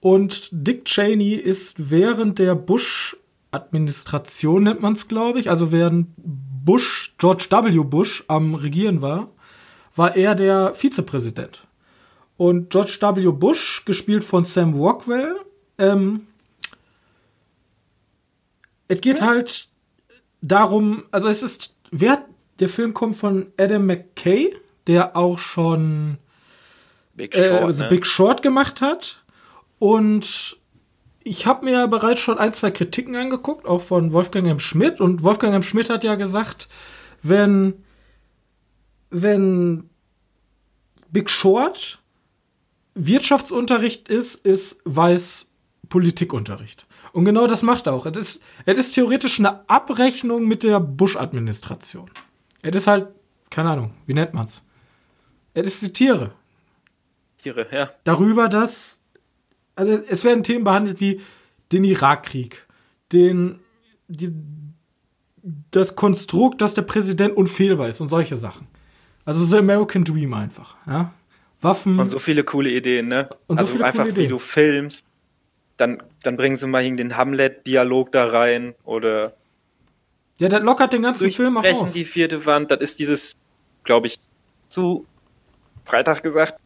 [0.00, 7.14] Und Dick Cheney ist während der Bush-Administration, nennt man es, glaube ich, also während Bush,
[7.18, 7.82] George W.
[7.84, 9.30] Bush am Regieren war,
[9.94, 11.65] war er der Vizepräsident.
[12.36, 13.32] Und George W.
[13.32, 15.36] Bush, gespielt von Sam Rockwell,
[15.78, 16.26] ähm,
[18.88, 19.68] es geht halt
[20.42, 22.24] darum, also es ist, wer,
[22.58, 24.54] der Film kommt von Adam McKay,
[24.86, 26.18] der auch schon
[27.14, 27.88] Big äh, Short, also ne?
[27.88, 29.24] Big Short gemacht hat.
[29.78, 30.58] Und
[31.24, 34.60] ich habe mir ja bereits schon ein, zwei Kritiken angeguckt, auch von Wolfgang M.
[34.60, 35.00] Schmidt.
[35.00, 35.62] Und Wolfgang M.
[35.62, 36.68] Schmidt hat ja gesagt,
[37.22, 37.84] wenn,
[39.10, 39.90] wenn
[41.10, 42.00] Big Short
[42.96, 45.48] Wirtschaftsunterricht ist, ist Weiß
[45.88, 46.86] Politikunterricht.
[47.12, 48.06] Und genau das macht er auch.
[48.06, 52.10] Es ist, es ist theoretisch eine Abrechnung mit der Bush-Administration.
[52.62, 53.08] Es ist halt,
[53.50, 54.62] keine Ahnung, wie nennt man's?
[55.54, 56.32] Es ist die Tiere
[57.38, 57.90] Tiere, ja.
[58.04, 59.00] darüber, dass
[59.76, 61.20] also es werden Themen behandelt wie
[61.70, 62.66] den Irakkrieg,
[63.12, 63.60] den
[64.08, 64.32] die,
[65.70, 68.66] das Konstrukt, dass der Präsident unfehlbar ist und solche Sachen.
[69.24, 71.12] Also The American Dream einfach, ja.
[71.60, 71.98] Waffen.
[71.98, 73.28] Und so viele coole Ideen, ne?
[73.46, 75.06] Und so also einfach, wie du filmst,
[75.76, 79.34] dann, dann bringen sie mal den Hamlet-Dialog da rein oder
[80.38, 81.92] ja, das lockert den ganzen Film auch auf.
[81.92, 82.70] die vierte Wand.
[82.70, 83.36] Das ist dieses,
[83.84, 84.18] glaube ich,
[84.68, 85.06] zu
[85.86, 86.60] Freitag gesagt,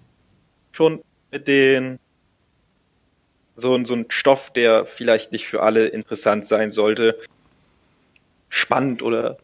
[0.72, 1.98] schon mit den
[3.54, 7.16] so, ein- so ein Stoff, der vielleicht nicht für alle interessant sein sollte,
[8.48, 9.36] spannend oder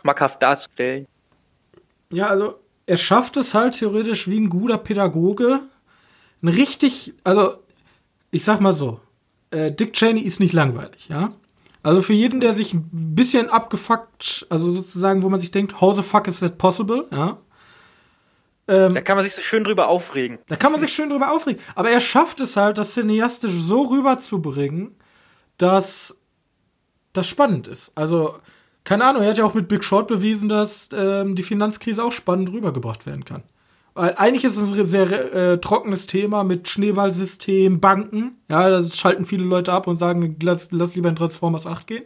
[0.00, 1.06] schmackhaft darzustellen.
[2.10, 5.60] Ja, also er schafft es halt theoretisch wie ein guter Pädagoge,
[6.42, 7.54] ein richtig, also
[8.30, 9.00] ich sag mal so,
[9.50, 11.32] äh, Dick Cheney ist nicht langweilig, ja.
[11.82, 15.94] Also für jeden, der sich ein bisschen abgefuckt, also sozusagen, wo man sich denkt, how
[15.94, 17.38] the fuck is that possible, ja,
[18.68, 20.38] Ähm, da kann man sich so schön drüber aufregen.
[20.48, 21.62] Da kann man sich schön drüber aufregen.
[21.76, 24.96] Aber er schafft es halt, das cineastisch so rüberzubringen,
[25.56, 26.18] dass
[27.12, 27.92] das spannend ist.
[27.94, 28.38] Also,
[28.86, 32.12] keine Ahnung, er hat ja auch mit Big Short bewiesen, dass ähm, die Finanzkrise auch
[32.12, 33.42] spannend rübergebracht werden kann.
[33.94, 38.36] Weil eigentlich ist es ein sehr äh, trockenes Thema mit Schneeballsystem, Banken.
[38.48, 42.04] Ja, das schalten viele Leute ab und sagen, lass, lass lieber in Transformers 8 gehen.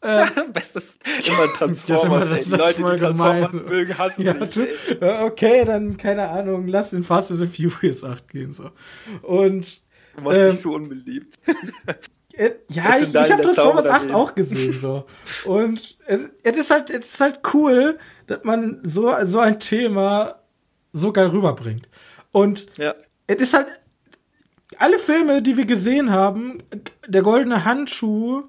[0.00, 2.30] Äh, Bestes immer Transformers.
[2.30, 3.68] das, das Leute, die Transformers gemein.
[3.68, 8.28] mögen, hassen ja, dich, Okay, dann, keine Ahnung, lass den Fast and the Furious 8
[8.28, 8.70] gehen, so.
[9.20, 9.82] Und.
[10.16, 11.34] Du machst ähm, dich so unbeliebt.
[12.36, 15.06] Äh, ja, ich, ich habe Transformers 8 auch gesehen, so.
[15.46, 20.40] Und es, es, ist halt, es ist halt cool, dass man so, so ein Thema
[20.92, 21.88] so geil rüberbringt.
[22.32, 22.94] Und ja.
[23.26, 23.68] es ist halt,
[24.78, 26.58] alle Filme, die wir gesehen haben,
[27.06, 28.44] der goldene Handschuh,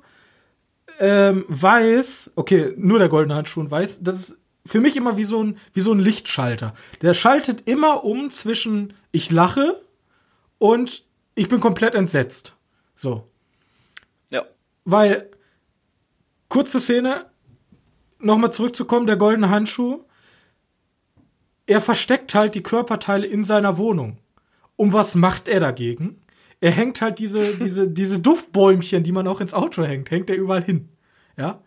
[1.00, 5.23] ähm, weiß, okay, nur der goldene Handschuh und weiß, das ist für mich immer wie
[5.23, 6.73] so ein, wie so ein Lichtschalter.
[7.02, 9.82] Der schaltet immer um zwischen ich lache
[10.58, 12.56] und ich bin komplett entsetzt.
[12.95, 13.30] So.
[14.89, 15.30] Weil,
[16.50, 17.26] kurze Szene,
[18.19, 20.04] nochmal zurückzukommen, der goldene Handschuh.
[21.65, 24.19] Er versteckt halt die Körperteile in seiner Wohnung.
[24.78, 26.21] Und was macht er dagegen?
[26.60, 30.38] er hängt halt diese, diese, diese Duftbäumchen, die man auch ins Auto hängt, hängt er
[30.38, 30.89] überall hin.
[31.38, 31.62] Ja.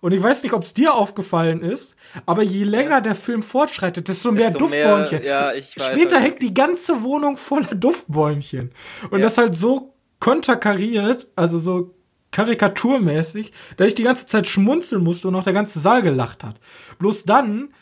[0.00, 4.06] Und ich weiß nicht, ob es dir aufgefallen ist, aber je länger der Film fortschreitet,
[4.06, 5.18] desto mehr desto Duftbäumchen.
[5.20, 8.72] Mehr, ja, ich weiß, Später hängt die ganze Wohnung voller Duftbäumchen.
[9.10, 9.24] Und ja.
[9.24, 11.95] das halt so konterkariert, also so
[12.36, 16.56] karikaturmäßig, dass ich die ganze Zeit schmunzeln musste und auch der ganze Saal gelacht hat.
[16.98, 17.72] Bloß dann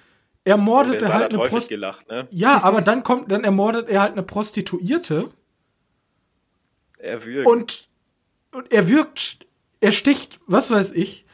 [0.45, 2.05] ermordet er halt eine Prostituierte.
[2.09, 2.29] Ne?
[2.31, 5.31] Ja, aber dann kommt, dann ermordet er halt eine Prostituierte
[6.99, 7.47] er wirkt.
[7.47, 7.89] Und,
[8.53, 9.47] und er wirkt,
[9.81, 11.27] er sticht, was weiß ich.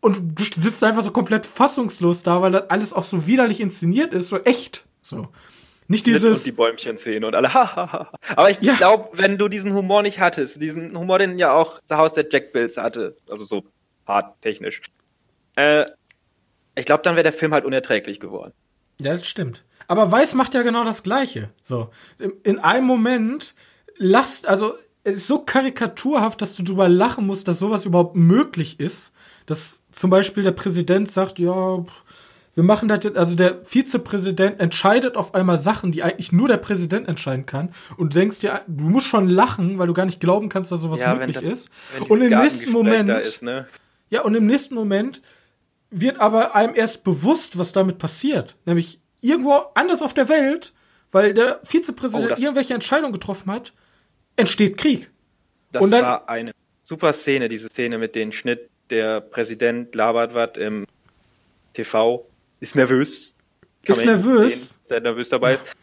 [0.00, 4.12] Und du sitzt einfach so komplett fassungslos da, weil das alles auch so widerlich inszeniert
[4.12, 4.86] ist, so echt.
[5.02, 5.28] So.
[5.88, 6.38] Nicht dieses.
[6.38, 8.12] und die Bäumchen sehen und alle, hahaha.
[8.36, 8.74] Aber ich ja.
[8.74, 12.26] glaube, wenn du diesen Humor nicht hattest, diesen Humor, den ja auch The House der
[12.30, 13.64] Jack Bills hatte, also so
[14.06, 14.82] hart technisch,
[15.56, 15.86] äh,
[16.74, 18.52] ich glaube, dann wäre der Film halt unerträglich geworden.
[19.00, 19.64] Ja, das stimmt.
[19.88, 21.50] Aber Weiß macht ja genau das Gleiche.
[21.62, 21.90] So.
[22.44, 23.54] In einem Moment
[23.96, 28.78] lasst, also es ist so karikaturhaft, dass du drüber lachen musst, dass sowas überhaupt möglich
[28.78, 29.12] ist.
[29.46, 31.84] Dass zum Beispiel der Präsident sagt, ja,
[32.58, 36.56] wir machen das jetzt, also der Vizepräsident entscheidet auf einmal Sachen, die eigentlich nur der
[36.56, 37.72] Präsident entscheiden kann.
[37.96, 40.80] Und du denkst dir, du musst schon lachen, weil du gar nicht glauben kannst, dass
[40.80, 41.70] sowas ja, möglich das, ist.
[42.08, 43.68] Und im nächsten Moment, ist, ne?
[44.10, 45.22] ja, und im nächsten Moment
[45.90, 48.56] wird aber einem erst bewusst, was damit passiert.
[48.64, 50.72] Nämlich irgendwo anders auf der Welt,
[51.12, 53.72] weil der Vizepräsident oh, irgendwelche Entscheidungen getroffen hat,
[54.34, 55.12] entsteht Krieg.
[55.70, 56.50] Das und dann, war eine
[56.82, 60.86] super Szene, diese Szene mit dem Schnitt, der Präsident labert was im
[61.74, 62.26] TV,
[62.60, 63.34] ist nervös.
[63.82, 64.52] Ist nervös.
[64.52, 65.74] Sehen, sehr nervös dabei ist.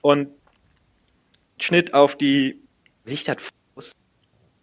[0.00, 0.28] Und
[1.58, 2.60] Schnitt auf die
[3.04, 3.40] Lichtert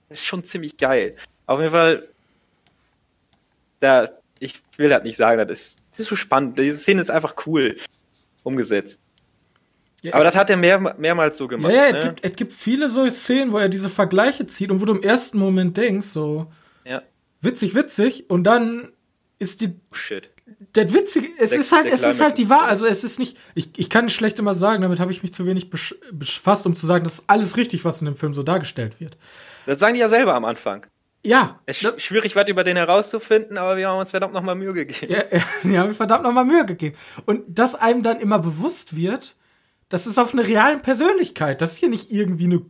[0.10, 1.16] ist schon ziemlich geil.
[1.46, 2.08] Auf jeden Fall,
[3.80, 6.60] da, ich will das nicht sagen, das ist, das ist so spannend.
[6.60, 7.78] Diese Szene ist einfach cool
[8.44, 9.02] umgesetzt.
[10.02, 11.74] Ja, aber das hat er mehr, mehrmals so gemacht.
[11.74, 12.00] Ja, ja ne?
[12.00, 14.96] es, gibt, es gibt viele so Szenen, wo er diese Vergleiche zieht und wo du
[14.96, 16.48] im ersten Moment denkst, so
[16.84, 17.04] ja.
[17.42, 18.92] witzig, witzig, und dann
[19.38, 19.80] ist die.
[19.94, 20.32] Shit.
[20.74, 22.70] Das Witzige, es der, ist halt, es ist halt die Wahrheit.
[22.70, 25.34] Also es ist nicht, ich, ich kann nicht schlecht immer sagen, damit habe ich mich
[25.34, 28.44] zu wenig befasst, um zu sagen, das ist alles richtig, was in dem Film so
[28.44, 29.18] dargestellt wird.
[29.66, 30.86] Das sagen die ja selber am Anfang.
[31.24, 31.60] Ja.
[31.66, 35.14] Es ist schwierig, was über den herauszufinden, aber wir haben uns verdammt nochmal Mühe gegeben.
[35.14, 36.96] Ja, ja, wir haben uns verdammt nochmal Mühe gegeben.
[37.26, 39.36] Und dass einem dann immer bewusst wird,
[39.90, 41.62] das ist auf eine realen Persönlichkeit.
[41.62, 42.62] Das ist hier nicht irgendwie eine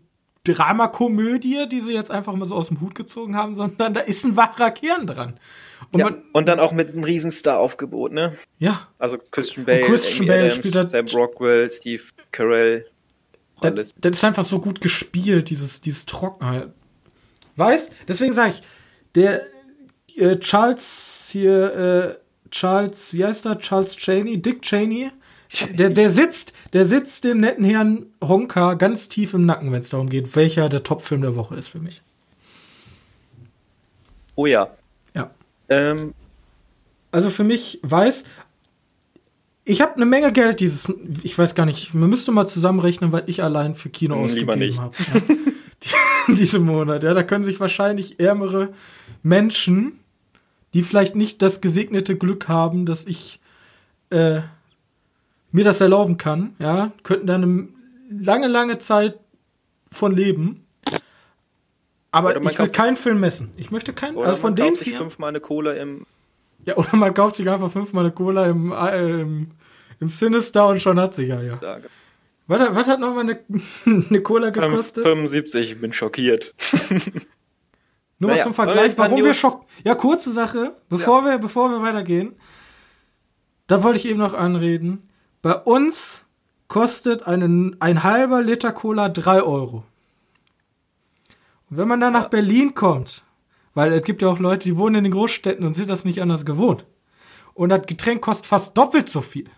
[0.43, 4.25] Dramakomödie, die sie jetzt einfach mal so aus dem Hut gezogen haben, sondern da ist
[4.25, 5.39] ein wahrer Kern dran.
[5.91, 8.35] Und, ja, man, und dann auch mit einem Riesenstar-Aufgebot, ne?
[8.59, 8.87] Ja.
[8.97, 12.87] Also Christian Bale, Christian Bale Adams, spielt Sam Rockwell, Steve Carell.
[13.61, 16.71] Das, das, ist einfach so gut gespielt, dieses, dieses Trockenheit.
[17.55, 17.91] Weißt?
[18.07, 18.61] Deswegen sage ich,
[19.13, 19.43] der
[20.15, 23.59] äh, Charles hier, äh, Charles, wie heißt er?
[23.59, 25.11] Charles Cheney, Dick Cheney,
[25.73, 29.89] der, der sitzt, der sitzt dem netten Herrn Honka ganz tief im Nacken, wenn es
[29.89, 32.01] darum geht, welcher der Top-Film der Woche ist für mich.
[34.35, 34.69] Oh ja.
[35.13, 35.31] Ja.
[35.69, 36.13] Ähm.
[37.11, 38.23] Also für mich weiß,
[39.65, 40.87] ich habe eine Menge Geld dieses,
[41.23, 44.79] ich weiß gar nicht, man müsste mal zusammenrechnen, weil ich allein für Kino hm, ausgegeben
[44.79, 44.95] habe.
[44.97, 45.21] Ja.
[46.35, 48.69] Diesen Monat, ja, da können sich wahrscheinlich ärmere
[49.23, 49.99] Menschen,
[50.73, 53.39] die vielleicht nicht das gesegnete Glück haben, dass ich
[54.11, 54.41] äh,
[55.51, 57.67] mir das erlauben kann, ja, könnten dann eine
[58.23, 59.19] lange, lange Zeit
[59.91, 60.65] von leben.
[62.11, 63.51] Aber ich will keinen Film messen.
[63.57, 64.17] Ich möchte keinen.
[64.17, 66.05] Oder also von man kauft sich fünfmal eine Cola im.
[66.65, 69.51] Ja, oder man kauft sich einfach fünfmal eine Cola im, äh, im,
[69.99, 71.57] Im Sinister und schon hat sich ja, ja.
[71.59, 71.89] Sage.
[72.47, 73.39] Was, hat- was hat nochmal eine,
[74.09, 75.03] eine Cola gekostet?
[75.03, 76.53] 75, ich bin schockiert.
[78.19, 79.65] Nur mal Naja, zum wollen wir Vergleich, mal warum wir News- schock.
[79.83, 82.35] Ja, kurze Sache, bevor wir, bevor wir weitergehen.
[83.67, 85.09] Da wollte ich eben noch anreden.
[85.41, 86.25] Bei uns
[86.67, 89.83] kostet einen, ein halber Liter Cola 3 Euro.
[91.69, 93.23] Und wenn man dann nach Berlin kommt,
[93.73, 96.21] weil es gibt ja auch Leute, die wohnen in den Großstädten und sind das nicht
[96.21, 96.85] anders gewohnt.
[97.53, 99.49] Und das Getränk kostet fast doppelt so viel.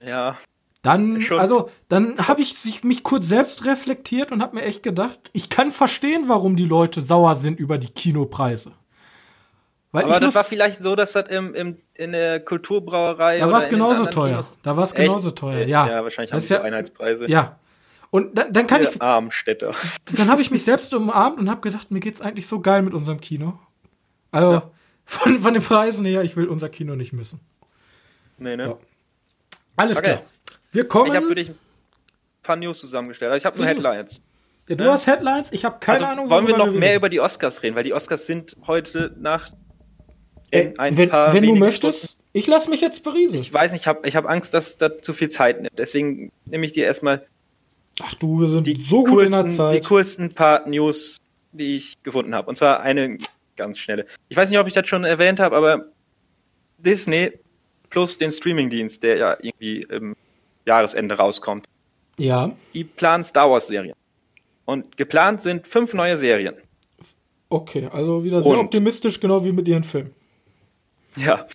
[0.00, 0.36] Ja,
[0.82, 1.38] Dann, Schon.
[1.38, 5.72] also, dann habe ich mich kurz selbst reflektiert und habe mir echt gedacht, ich kann
[5.72, 8.72] verstehen, warum die Leute sauer sind über die Kinopreise.
[9.92, 13.38] Weil aber ich das muss, war vielleicht so, dass das im, im, in der Kulturbrauerei.
[13.38, 14.36] Da in den genauso teuer.
[14.38, 15.02] Kinos- Da war's Echt?
[15.08, 15.86] genauso teuer, ja.
[15.88, 17.28] Ja, wahrscheinlich haben Das ist so ja- Einheitspreise.
[17.28, 17.58] ja.
[18.12, 19.72] Und dann, dann kann Ihr ich, armen Städter.
[20.16, 22.92] dann habe ich mich selbst umarmt und habe gedacht, mir geht's eigentlich so geil mit
[22.94, 23.58] unserem Kino.
[24.32, 24.70] Also, Ja.
[25.04, 27.40] von, von den Preisen her, ich will unser Kino nicht missen.
[28.38, 28.62] Nee, ne?
[28.64, 28.78] So.
[29.76, 30.06] Alles Okay.
[30.06, 30.22] klar.
[30.72, 31.06] Wir kommen.
[31.10, 31.58] Ich habe für dich ein
[32.42, 33.30] paar News zusammengestellt.
[33.32, 33.66] Also ich habe nur.
[33.66, 34.20] Headlines.
[34.68, 36.78] ja, du hast Headlines, ich habe keine also Ahnung, wollen wir noch reden.
[36.78, 39.52] mehr über die Oscars reden, weil die Oscars sind heute nach Äh,
[40.50, 43.40] in ein wenn, paar wenn du möchtest, Stunden- ich lasse mich jetzt berieseln.
[43.42, 45.78] Ich weiß nicht, ich habe ich hab Angst, dass das zu viel Zeit nimmt.
[45.78, 47.26] Deswegen nehme ich dir erstmal
[48.02, 49.86] Ach du, wir sind die, so gut in der coolsten, die Zeit.
[49.88, 51.20] coolsten paar News,
[51.52, 52.48] die ich gefunden habe.
[52.48, 53.18] Und zwar eine
[53.56, 54.06] ganz schnelle.
[54.28, 55.86] Ich weiß nicht, ob ich das schon erwähnt habe, aber
[56.78, 57.32] Disney
[57.90, 60.16] plus den Streamingdienst, der ja irgendwie im
[60.66, 61.66] Jahresende rauskommt,
[62.18, 63.94] Ja, die planen Star Wars Serien.
[64.64, 66.54] Und geplant sind fünf neue Serien.
[67.48, 70.14] okay, also wieder sehr Und- optimistisch, genau wie mit ihren Filmen.
[71.16, 71.46] Ja.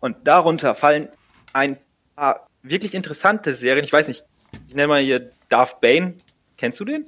[0.00, 1.08] Und darunter fallen
[1.52, 1.78] ein
[2.16, 3.84] paar wirklich interessante Serien.
[3.84, 4.24] Ich weiß nicht,
[4.68, 6.14] ich nenne mal hier Darth Bane.
[6.56, 7.06] Kennst du den?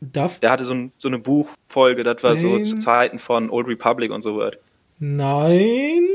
[0.00, 0.40] Darf?
[0.40, 2.64] Der hatte so, ein, so eine Buchfolge, das war so Bane?
[2.64, 4.56] zu Zeiten von Old Republic und so was.
[4.98, 6.06] Nein,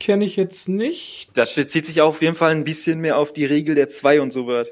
[0.00, 1.36] kenne ich jetzt nicht.
[1.36, 4.32] Das bezieht sich auf jeden Fall ein bisschen mehr auf die Regel der zwei und
[4.32, 4.68] so was.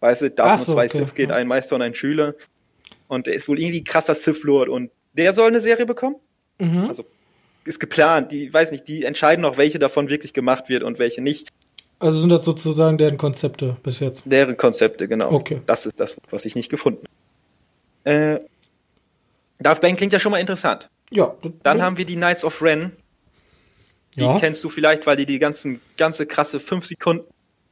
[0.00, 1.36] Weißt du, Darth Ach nur so, zwei okay, Sith geht, ja.
[1.36, 2.34] ein Meister und ein Schüler.
[3.08, 6.16] Und der ist wohl irgendwie krasser Sith-Lord und der soll eine Serie bekommen?
[6.58, 6.84] Mhm.
[6.88, 7.04] Also
[7.64, 8.32] ist geplant.
[8.32, 11.48] Die, weiß nicht, die entscheiden noch, welche davon wirklich gemacht wird und welche nicht.
[11.98, 14.22] Also sind das sozusagen deren Konzepte bis jetzt.
[14.26, 15.30] Deren Konzepte, genau.
[15.32, 15.62] Okay.
[15.66, 17.04] Das ist das, was ich nicht gefunden
[18.04, 18.34] habe.
[18.34, 18.40] Äh,
[19.60, 20.90] Darth Bane klingt ja schon mal interessant.
[21.10, 21.34] Ja.
[21.62, 22.92] Dann haben wir die Knights of Ren.
[24.16, 24.38] Die ja.
[24.38, 27.24] kennst du vielleicht, weil die die ganzen, ganze krasse 5 Sekunden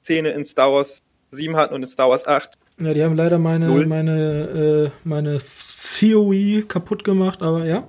[0.03, 2.51] Szene in Star Wars 7 hatten und in Star Wars 8.
[2.81, 3.87] ja, die haben leider meine Null.
[3.87, 7.87] meine äh, meine COE kaputt gemacht, aber ja.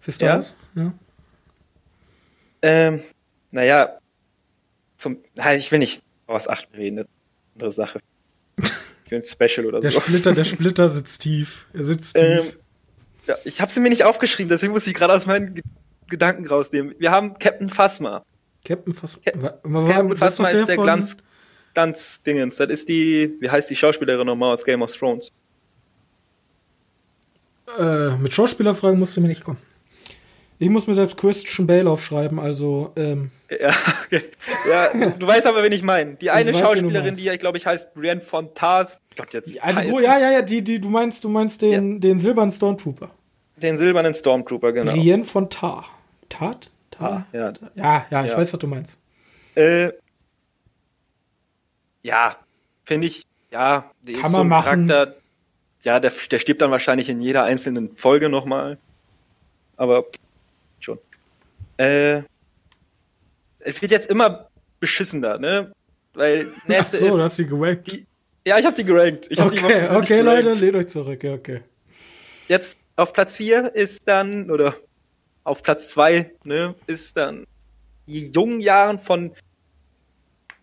[0.00, 0.34] Für Star Ja?
[0.34, 0.54] Wars.
[0.74, 0.92] Ja.
[2.62, 3.00] Ähm,
[3.50, 3.98] naja,
[4.96, 5.18] zum,
[5.56, 8.00] ich will nicht Wars 8 reden, das ist eine andere Sache.
[9.08, 10.00] Will ein Special oder Der so.
[10.00, 11.66] Splitter, der Splitter sitzt tief.
[11.72, 12.58] Er sitzt Ähm, tief.
[13.26, 15.62] ja, ich habe sie mir nicht aufgeschrieben, deswegen muss ich gerade aus meinen Ge
[16.08, 16.94] Gedanken rausnehmen.
[16.98, 18.24] Wir haben Captain Phasma.
[18.64, 19.22] Captain Phasma.
[19.22, 21.16] Cap- Captain Phasma ist der von- Glanz,
[21.74, 22.56] Glanz-Dingens.
[22.56, 25.30] Das ist die, wie heißt die Schauspielerin nochmal aus Game of Thrones?
[27.78, 29.58] Äh, mit Schauspielerfragen musst du mir nicht kommen.
[30.62, 33.70] Ich muss mir selbst Christian Bale aufschreiben, also ähm, Ja,
[34.04, 34.24] okay.
[34.68, 36.16] ja, du weißt aber, wen ich meine.
[36.16, 39.00] Die eine weiß, Schauspielerin, die ja, glaube ich, heißt Brienne Fontas.
[39.16, 39.54] Gott, jetzt.
[39.54, 43.10] ja, jetzt ja, ja, ja, die, die, du meinst, du meinst den, den silbernen Stormtrooper.
[43.56, 44.92] Den silbernen Stormtrooper, genau.
[44.92, 45.86] Brienne von Tar.
[46.28, 46.70] Tat?
[46.90, 47.26] Tar?
[47.32, 48.36] Ja, Ja, ja, ich Ja.
[48.36, 48.98] weiß, was du meinst.
[49.54, 49.92] Äh,
[52.02, 52.36] ja,
[52.84, 54.86] finde ich, ja, der Kann ist man so ein machen.
[54.88, 55.16] Charakter,
[55.84, 58.76] ja, der, der stirbt dann wahrscheinlich in jeder einzelnen Folge nochmal.
[59.78, 60.04] Aber.
[61.80, 62.24] Äh,
[63.60, 64.50] es wird jetzt immer
[64.80, 65.72] beschissener, ne?
[66.12, 67.22] Weil Ach nächste so, du ist.
[67.22, 67.90] hast sie gewankt.
[67.90, 68.06] Die,
[68.46, 69.28] ja, ich habe die gerankt.
[69.30, 70.44] Ich hab die Okay, okay, gerankt.
[70.44, 71.62] Leute, lehnt euch zurück, ja, okay.
[72.48, 74.76] Jetzt auf Platz 4 ist dann, oder
[75.44, 77.46] auf Platz 2, ne, ist dann
[78.06, 79.32] die jungen Jahren von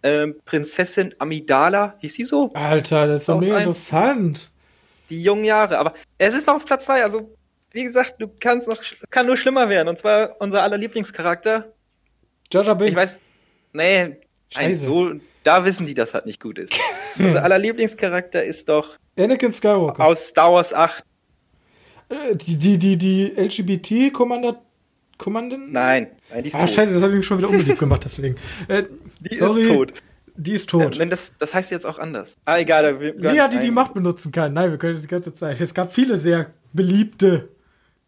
[0.03, 2.53] ähm, Prinzessin Amidala, hieß sie so?
[2.53, 4.51] Alter, das ist doch mega interessant.
[5.09, 7.35] Die jungen Jahre, aber es ist noch auf Platz 2, also
[7.77, 11.71] wie gesagt, du kannst noch, kann nur schlimmer werden, und zwar unser aller Lieblingscharakter.
[12.51, 12.91] Jaja Binks.
[12.91, 13.21] Ich weiß,
[13.73, 14.17] nee,
[14.55, 15.11] ein so,
[15.43, 16.73] da wissen die, dass das nicht gut ist.
[17.19, 20.03] unser aller Lieblingscharakter ist doch Anakin Skywalker.
[20.03, 21.03] aus Star Wars 8,
[22.09, 24.57] Äh, die, die, die, die LGBT-Kommandant.
[25.19, 25.71] Kommandant?
[25.71, 26.69] nein, nein, die ist Ah, tot.
[26.69, 28.35] scheiße, das habe ich schon wieder unbeliebt gemacht, deswegen.
[28.67, 28.83] Äh,
[29.19, 29.93] Die sorry, ist tot.
[30.35, 30.99] Die ist tot.
[30.99, 32.35] Wenn das, das heißt jetzt auch anders.
[32.45, 32.99] Ah, egal.
[32.99, 34.53] Wir, Lea, die die Macht benutzen kann.
[34.53, 35.59] Nein, wir können das die ganze Zeit.
[35.59, 37.49] Es gab viele sehr beliebte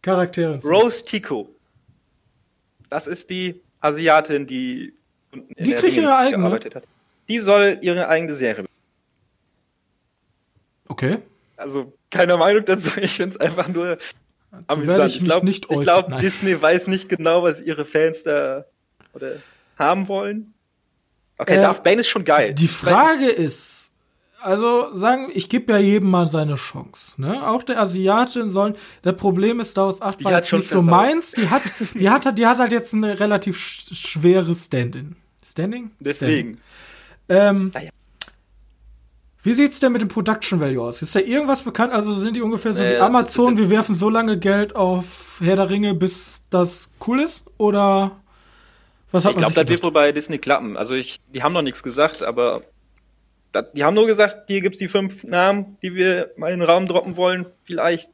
[0.02, 0.60] Charaktere.
[0.62, 1.48] Rose Tico.
[2.88, 4.94] Das ist die Asiatin, die
[5.32, 6.38] unten in Die der kriegt ihre eigene?
[6.42, 6.84] gearbeitet hat.
[7.28, 8.64] Die soll ihre eigene Serie.
[10.88, 11.18] Okay.
[11.56, 12.90] Also keine Meinung dazu.
[13.00, 13.98] Ich finde es einfach nur
[14.66, 14.98] amüsant.
[14.98, 16.18] werde ich Ich glaube, glaub.
[16.20, 18.64] Disney weiß nicht genau, was ihre Fans da
[19.12, 19.34] oder
[19.78, 20.52] haben wollen.
[21.38, 22.54] Okay, Äh, Darth Bane ist schon geil.
[22.54, 23.79] Die Frage ist,
[24.42, 27.46] also sagen, ich gebe ja jedem mal seine Chance, ne?
[27.48, 28.74] Auch der Asiatin sollen.
[29.02, 31.32] Das Problem ist, Dawes 8 Die war hat jetzt schon nicht so meins.
[31.32, 31.62] Die hat,
[31.94, 35.16] die hat, die hat halt jetzt ein relativ sch schweres Stand-in.
[35.46, 35.90] Standing?
[36.00, 36.60] Deswegen.
[37.28, 37.90] Ähm, Ah ja.
[39.42, 41.00] Wie sieht's denn mit dem Production Value aus?
[41.00, 41.94] Ist da irgendwas bekannt?
[41.94, 45.56] Also sind die ungefähr so Nee, wie Amazon, wir werfen so lange Geld auf Herr
[45.56, 47.44] der Ringe, bis das cool ist?
[47.56, 48.20] Oder
[49.12, 50.76] was hat Ich man glaube, das wird wohl bei Disney klappen.
[50.76, 52.62] Also ich, die haben noch nichts gesagt, aber
[53.52, 56.68] das, die haben nur gesagt, hier gibt's die fünf Namen, die wir mal in den
[56.68, 57.46] Raum droppen wollen.
[57.64, 58.10] Vielleicht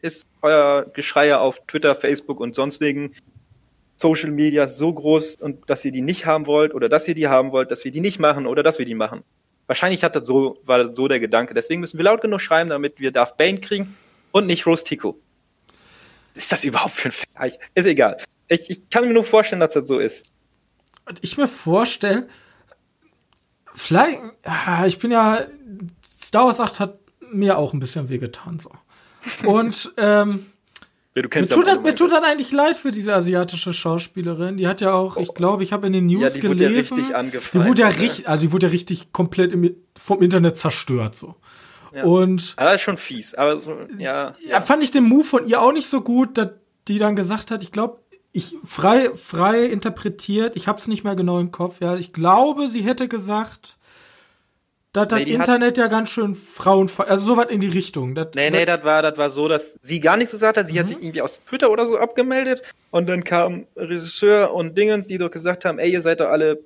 [0.00, 3.14] ist euer Geschrei auf Twitter, Facebook und sonstigen
[3.96, 7.26] Social Media so groß und dass ihr die nicht haben wollt oder dass ihr die
[7.26, 9.24] haben wollt, dass wir die nicht machen oder dass wir die machen.
[9.66, 11.52] Wahrscheinlich hat das so, war das so der Gedanke.
[11.52, 13.96] Deswegen müssen wir laut genug schreiben, damit wir Darth Bane kriegen
[14.30, 15.18] und nicht Rose Tico.
[16.34, 17.58] Ist das überhaupt für ein Vergleich?
[17.74, 18.18] Ist egal.
[18.46, 20.26] Ich, ich kann mir nur vorstellen, dass das so ist.
[21.04, 22.28] Und ich mir vorstelle,
[23.78, 25.40] vielleicht, ah, ich bin ja,
[26.06, 26.98] Star Wars 8 hat
[27.32, 28.70] mir auch ein bisschen wehgetan, so.
[29.46, 30.46] Und, ähm,
[31.14, 34.56] Ja, du mir tut, das, mir tut das eigentlich leid für diese asiatische Schauspielerin.
[34.56, 36.68] Die hat ja auch, ich glaube, ich habe in den News Ja, die wurde ja
[36.70, 36.94] gelesen.
[36.94, 38.00] richtig die angefeindet, wurde ja ne?
[38.00, 41.34] richtig, also die wurde ja richtig komplett im, vom Internet zerstört, so.
[41.92, 42.04] Ja.
[42.04, 43.34] Und, Aber das ist schon fies.
[43.34, 44.34] Aber so, ja.
[44.46, 46.50] ja, fand ich den Move von ihr auch nicht so gut, dass
[46.86, 47.98] die dann gesagt hat, ich glaube,
[48.38, 51.80] ich frei frei interpretiert, ich habe es nicht mehr genau im Kopf.
[51.80, 53.76] Ja, ich glaube, sie hätte gesagt,
[54.92, 58.14] dass das Nee, Internet ja ganz schön Frauen, also sowas in die Richtung.
[58.14, 60.66] Das, Nee, nee, das war, das war so, dass sie gar nichts gesagt hat.
[60.66, 60.78] Sie Mhm.
[60.78, 62.62] hat sich irgendwie aus Twitter oder so abgemeldet.
[62.90, 66.60] Und dann kam Regisseur und Dingens, die doch gesagt haben, ey, ihr seid doch alle.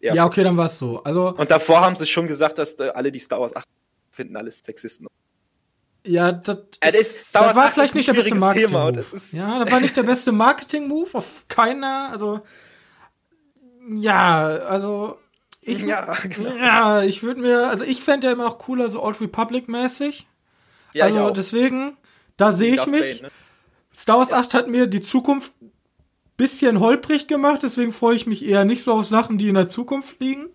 [0.00, 0.14] Ja.
[0.14, 1.02] ja, okay, dann war es so.
[1.04, 3.66] Also Und davor haben sie schon gesagt, dass äh, alle, die Star Wars 8
[4.10, 5.06] finden, alles Sexisten.
[6.06, 8.84] Ja, das, Ja, das ist, das war 8 vielleicht nicht der beste schwieriges Marketing Thema
[8.86, 9.04] und Move.
[9.10, 12.40] das ist- Ja, das war nicht der beste Marketing Move auf keiner, also
[13.94, 15.18] ja, also
[15.60, 16.54] ich Ja, genau.
[16.56, 20.26] Ja, ich würde mir, also ich fände ja immer noch cooler, so Old Republic-mäßig.
[20.92, 21.96] Ja, also deswegen,
[22.36, 23.20] da sehe ich mich.
[23.20, 23.28] Bane, ne?
[23.96, 25.52] Star Wars 8 hat mir die Zukunft
[26.36, 29.68] bisschen holprig gemacht, deswegen freue ich mich eher nicht so auf Sachen, die in der
[29.68, 30.46] Zukunft liegen.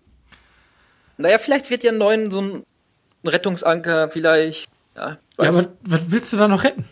[1.16, 2.64] Naja, vielleicht wird ja ein neuen so ein
[3.26, 4.70] Rettungsanker, vielleicht.
[5.00, 6.84] Ja, Ja, aber was willst du da noch retten?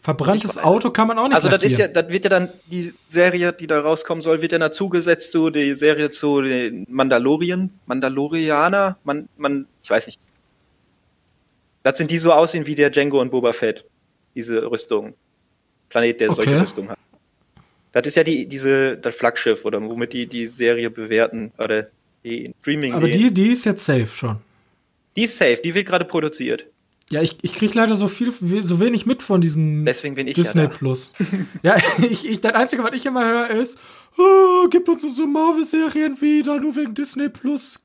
[0.00, 2.48] Verbranntes Ich Auto kann man auch nicht Also das ist ja, das wird ja dann
[2.66, 7.72] die Serie, die da rauskommen soll, wird ja dazugesetzt zu die Serie zu den Mandalorien,
[7.86, 10.20] Mandalorianer, man, man, ich weiß nicht.
[11.82, 13.84] Das sind die so aussehen wie der Django und Boba Fett,
[14.34, 15.14] diese Rüstung,
[15.88, 16.60] Planet, der solche Okay.
[16.60, 16.98] Rüstung hat.
[17.92, 21.88] Das ist ja die diese das Flaggschiff oder womit die die Serie bewerten oder
[22.22, 22.94] die Streaming.
[22.94, 24.36] Aber die, die ist jetzt safe schon.
[25.16, 26.66] die ist safe, die wird gerade produziert.
[27.10, 30.34] Ja, ich, ich krieg leider so viel, so wenig mit von diesem Deswegen bin ich
[30.34, 30.68] Disney ja.
[30.68, 31.12] Plus.
[31.62, 33.78] ja, ich, ich, das Einzige, was ich immer höre, ist,
[34.18, 37.80] oh, gibt uns unsere Marvel-Serien wieder, nur wegen Disney Plus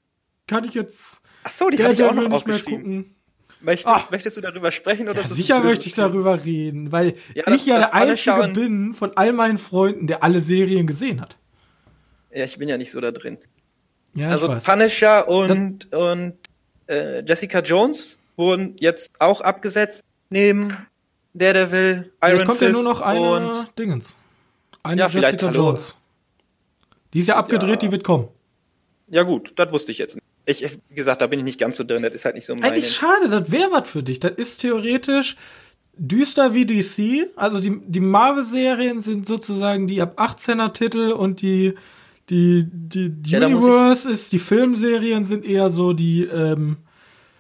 [0.47, 3.15] kann ich jetzt Ach so, die hatte ich auch noch nicht mehr gucken.
[3.61, 4.11] Möchtest, Ach.
[4.11, 7.65] möchtest du darüber sprechen oder Ja, sicher möchte ich darüber reden, weil Ja, das- ich
[7.65, 11.37] ja der Einzige und- bin von all meinen Freunden, der alle Serien gesehen hat.
[12.35, 13.37] Ja, ich bin ja nicht so da drin.
[14.15, 14.53] Ja, also.
[14.63, 16.33] Punisher und, und
[16.87, 20.75] äh, Jessica Jones wurden jetzt auch abgesetzt neben
[21.33, 24.15] Daredevil, Iron Jetzt kommt Fist ja nur noch eine und Dingens.
[24.83, 25.51] Eine Ja, vielleicht Jessica.
[25.51, 25.95] Jones.
[27.13, 27.87] Die ist ja abgedreht, Ja.
[27.87, 28.27] die wird kommen.
[29.07, 30.23] ja gut, das wusste ich jetzt nicht.
[30.45, 32.53] Ich, wie gesagt, da bin ich nicht ganz so drin, das ist halt nicht so
[32.55, 32.65] mein.
[32.65, 34.19] Eigentlich schade, das wäre was für dich.
[34.19, 35.37] Das ist theoretisch
[35.95, 37.29] düster wie DC.
[37.37, 41.75] Also die, die Marvel-Serien sind sozusagen die ab 18er Titel und die,
[42.29, 46.77] die, die, die Ja, Universe ist, die Filmserien sind eher so die ähm,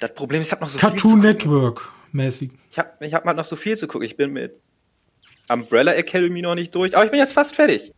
[0.03, 1.21] Das Problem ist, ich habe noch so viel Cartoon zu gucken.
[1.29, 2.51] Network mäßig.
[2.69, 4.05] Ich habe ich hab halt noch so viel zu gucken.
[4.05, 4.53] Ich bin mit
[5.47, 7.93] Umbrella Academy noch nicht durch, aber ich bin jetzt fast fertig.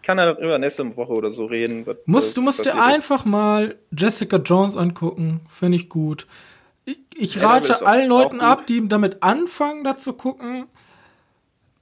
[0.00, 1.86] Ich kann darüber nächste Woche oder so reden.
[1.86, 2.94] was- Musst, du musst dir passiert ist.
[2.94, 5.40] einfach mal Jessica Jones angucken.
[5.50, 6.26] Finde ich gut.
[6.86, 10.66] Ich, ich Ja, rate auch- allen Leuten ab, die damit anfangen, da zu gucken.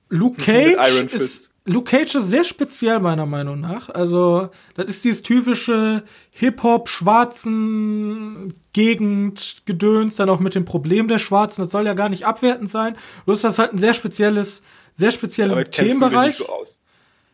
[0.08, 1.50] Luke Cage Iron ist, Fist.
[1.66, 3.90] Luke Cage ist sehr speziell meiner Meinung nach.
[3.90, 11.18] Also, das ist dieses typische Hip-Hop, schwarzen Gegend, Gedöns, dann auch mit dem Problem der
[11.18, 11.62] Schwarzen.
[11.62, 12.96] Das soll ja gar nicht abwertend sein.
[13.24, 14.62] Bloß das ist halt ein sehr spezielles,
[14.94, 16.36] sehr spezieller Themenbereich.
[16.36, 16.80] so aus.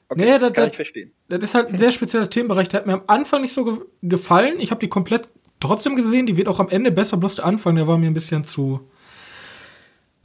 [0.08, 1.12] Okay, Nee, das- kann das- verstehen.
[1.28, 2.68] Das ist halt ein sehr spezieller Themenbereich.
[2.68, 4.60] Der hat mir am Anfang nicht so ge gefallen.
[4.60, 5.28] Ich habe die komplett
[5.60, 6.26] trotzdem gesehen.
[6.26, 7.16] Die wird auch am Ende besser.
[7.16, 8.80] Bloß der Anfang, der war mir ein bisschen zu.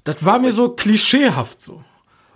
[0.04, 1.84] Das war mir so klischeehaft so.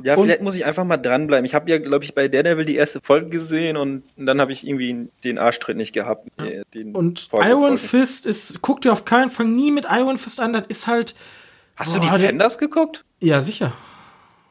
[0.03, 1.45] Ja, Und- vielleicht muss ich einfach mal dranbleiben.
[1.45, 4.65] Ich habe ja, glaube ich, bei Daredevil die erste Folge gesehen und dann habe ich
[4.67, 6.29] irgendwie den Arschtritt nicht gehabt.
[6.41, 7.77] äh, Den Und Folge- Iron Folgen.
[7.77, 10.53] Fist ist, guck dir auf keinen Fall nie mit Iron Fist an.
[10.53, 11.15] Das ist halt.
[11.75, 13.03] Hast du Boah, die der- Fenders geguckt?
[13.19, 13.73] Ja, sicher.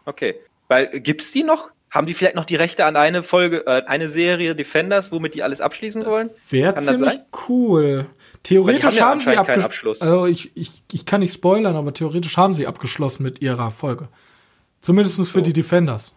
[0.05, 0.35] Okay.
[0.69, 1.71] Weil, gibt's die noch?
[1.91, 5.43] Haben die vielleicht noch die Rechte an eine Folge, äh, eine Serie Defenders, womit die
[5.43, 6.31] alles abschließen wollen?
[6.49, 8.07] Wäre ziemlich cool.
[8.45, 10.05] Theoretisch die haben ja haben, sie abgeschlossen.
[10.05, 14.09] Also ich, ich, ich kann nicht spoilern, aber theoretisch haben sie abgeschlossen mit ihrer Folge.
[14.81, 15.41] Zumindest für So.
[15.41, 16.13] die Defenders.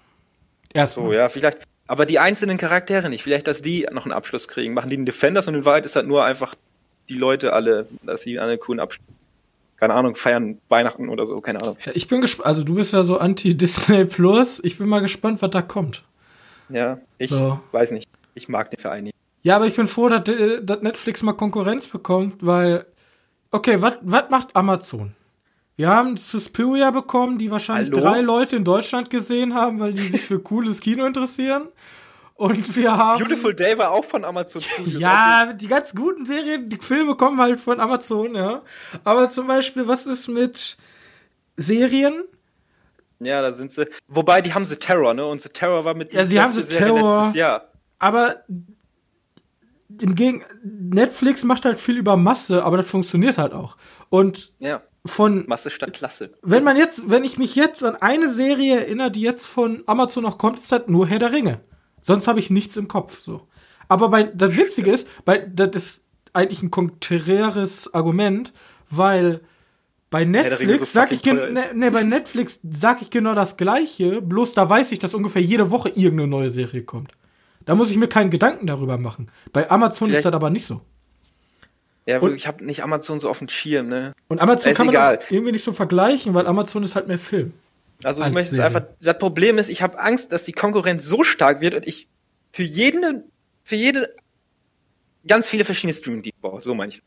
[0.73, 1.05] Erstmal.
[1.07, 1.59] So, ja, vielleicht.
[1.87, 3.23] Aber die einzelnen Charaktere nicht.
[3.23, 4.73] Vielleicht, dass die noch einen Abschluss kriegen.
[4.73, 6.55] Machen die einen Defenders und in Wahrheit ist halt nur einfach
[7.09, 9.05] die Leute alle, dass sie einen coolen Abschluss.
[9.75, 11.75] Keine Ahnung, feiern Weihnachten oder so, keine Ahnung.
[11.93, 14.61] Ich bin gespannt, also du bist ja so anti-Disney Plus.
[14.63, 16.03] Ich bin mal gespannt, was da kommt.
[16.69, 17.59] Ja, ich So.
[17.73, 18.07] weiß nicht.
[18.33, 19.15] Ich mag den Verein nicht.
[19.41, 22.85] Ja, aber ich bin froh, dass, äh, dass Netflix mal Konkurrenz bekommt, weil,
[23.51, 23.95] okay, was
[24.29, 25.13] macht Amazon?
[25.75, 28.01] Wir haben Suspiria bekommen, die wahrscheinlich Hallo?
[28.01, 31.67] drei Leute in Deutschland gesehen haben, weil die sich für cooles Kino interessieren.
[32.35, 33.19] Und wir haben.
[33.23, 34.93] Beautiful Day war auch von Amazon Studios.
[35.01, 38.61] Ja, die ganz guten Serien, die Filme kommen halt von Amazon, ja.
[39.03, 40.77] Aber zum Beispiel, was ist mit
[41.57, 42.23] Serien?
[43.19, 43.87] Ja, da sind sie.
[44.07, 45.25] Wobei, die haben The Terror, ne?
[45.25, 47.17] Und The Terror war mit Ja, sie haben Serie Terror.
[47.19, 47.69] letztes Jahr.
[47.99, 48.43] Aber
[50.01, 53.77] im Gegen Netflix macht halt viel über Masse, aber das funktioniert halt auch.
[54.09, 56.31] Und Ja, von Masse statt Klasse.
[56.41, 60.23] wenn man jetzt, wenn ich mich jetzt an eine Serie erinnere, die jetzt von Amazon
[60.23, 61.59] noch kommt, ist das nur Herr der Ringe.
[62.03, 63.47] Sonst habe ich nichts im Kopf, so.
[63.89, 68.53] Aber bei, das Witzige ist, bei, das ist eigentlich ein konträres Argument,
[68.89, 69.41] weil
[70.09, 74.53] bei Netflix so sag ich, ne, ne, bei Netflix sag ich genau das Gleiche, bloß
[74.53, 77.11] da weiß ich, dass ungefähr jede Woche irgendeine neue Serie kommt.
[77.65, 79.31] Da muss ich mir keinen Gedanken darüber machen.
[79.51, 80.81] Bei Amazon Vielleicht- ist das aber nicht so.
[82.05, 84.13] Ja, Und- ich habe nicht Amazon so auf dem Schirm, ne?
[84.27, 85.19] Und Amazon Ist kann man egal.
[85.29, 87.53] irgendwie nicht so vergleichen, weil Amazon ist halt mehr Film.
[88.03, 88.65] Also möchtest Serie.
[88.65, 88.83] einfach.
[89.01, 92.07] Das Problem ist, ich habe Angst, dass die Konkurrenz so stark wird und ich
[92.51, 93.23] für jeden,
[93.63, 94.13] für jede
[95.25, 96.61] ganz viele verschiedene Streaming-Dienste brauche.
[96.61, 97.01] So meine ich.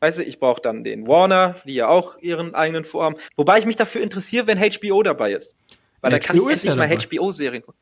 [0.00, 3.16] Weißt du, ich brauche dann den Warner, die ja auch ihren eigenen Vorhaben.
[3.36, 5.54] Wobei ich mich dafür interessiere, wenn HBO dabei ist.
[6.00, 6.88] Weil Ja, da kann ich HBO endlich ja mal.
[6.88, 7.78] HBO-Serien gucken.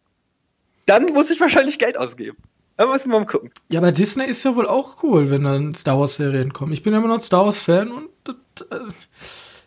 [0.87, 2.37] Dann muss ich wahrscheinlich Geld ausgeben.
[2.77, 3.51] Da müssen wir mal gucken.
[3.71, 6.73] Ja, aber Disney ist ja wohl auch cool, wenn dann Star Wars Serien kommen.
[6.73, 8.37] Ich bin ja immer noch ein Star Wars Fan und das,
[8.71, 8.79] äh,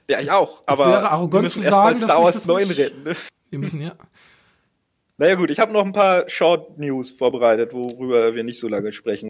[0.10, 0.64] Ja, ich auch.
[0.66, 3.04] Aber wäre arrogant wir müssen zu sagen, dass Star Wars das 9 nicht- retten.
[3.04, 3.16] Ne?
[3.52, 3.96] wir müssen ja.
[5.18, 8.92] Naja gut, ich habe noch ein paar Short News vorbereitet, worüber wir nicht so lange
[8.92, 9.30] sprechen.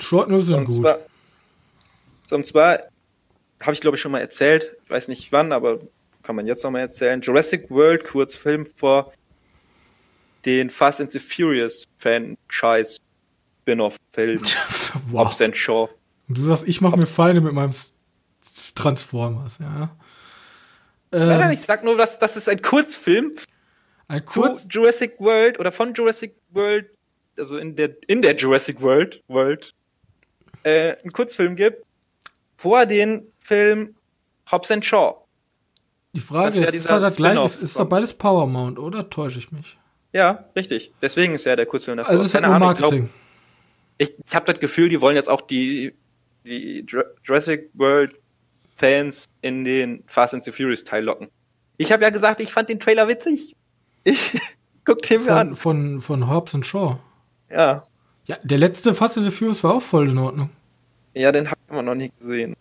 [0.00, 0.76] Short News sind Und gut.
[0.76, 0.98] zwar,
[2.24, 2.78] so, und zwar
[3.60, 5.80] habe ich glaube ich schon mal erzählt, ich weiß nicht wann, aber
[6.22, 7.20] kann man jetzt noch mal erzählen.
[7.20, 9.12] Jurassic World Kurzfilm vor
[10.46, 13.00] den Fast and the Furious Franchise
[13.72, 14.40] Spin-off-Film
[15.10, 15.26] wow.
[15.26, 15.88] Hobbs and Shaw.
[16.28, 17.72] Und du sagst, ich mache mir Feinde mit meinem
[18.74, 19.90] Transformers, ja.
[21.10, 23.32] Nein, nein, Ähm, ich sag nur, dass das ist ein Kurzfilm
[24.08, 26.86] ein zu kurz, Jurassic World oder von Jurassic World,
[27.38, 29.74] also in der in der Jurassic World World
[30.64, 31.82] äh, einen Kurzfilm gibt
[32.56, 33.94] vor den Film
[34.50, 35.14] Hobbs and Shaw.
[36.14, 39.08] die Frage ist ja ist, das gleich, ist, ist doch von- beides Power Mount, oder
[39.08, 39.78] täusche ich mich?
[40.12, 40.92] Ja, richtig.
[41.02, 42.10] Deswegen ist ja der Kurzfilm davor.
[42.10, 43.08] Also es ist halt Keine nur Ahnung,
[43.98, 44.08] ich.
[44.10, 45.94] Ich, ich habe das Gefühl, die wollen jetzt auch die,
[46.46, 48.14] die Jur- Jurassic World
[48.76, 51.28] Fans in den Fast and the Furious Teil locken.
[51.78, 53.54] Ich habe ja gesagt, ich fand den Trailer witzig.
[54.04, 54.38] Ich
[54.84, 55.56] guck den mir von, an.
[55.56, 56.98] von, von Hobbs and Shaw.
[57.50, 57.84] Ja.
[58.26, 60.50] Ja, der letzte Fast and the Furious war auch voll in Ordnung.
[61.14, 62.54] Ja, den haben wir noch nie gesehen.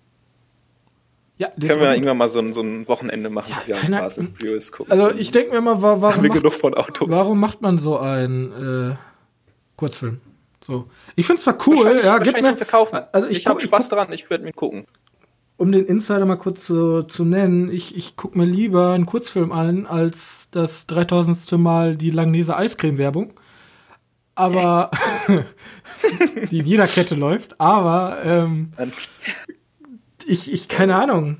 [1.37, 3.97] Ja, Können wir auch irgendwann mal so ein, so ein Wochenende machen, Ja, wir keine-
[3.99, 4.91] Fast and Furious gucken.
[4.91, 8.95] Also ich denke mir immer, haben warum macht, warum macht man so einen äh,
[9.75, 10.19] Kurzfilm?
[10.67, 10.89] So.
[11.15, 12.99] Ich find's zwar cool, ja, gib wahrscheinlich mir, Verkaufen.
[13.13, 14.83] also ich, ich habe Spaß guck, daran, ich werde mir gucken.
[15.55, 19.53] um den Insider mal kurz zu, zu nennen, ich, ich guck mir lieber einen Kurzfilm
[19.53, 21.53] an, als das 3000.
[21.53, 23.31] Mal die Langnese Eiscreme-Werbung.
[24.35, 24.91] Aber,
[26.51, 28.73] die in jeder Kette läuft, aber, ähm,
[30.25, 31.37] ich, ich, keine Ahnung.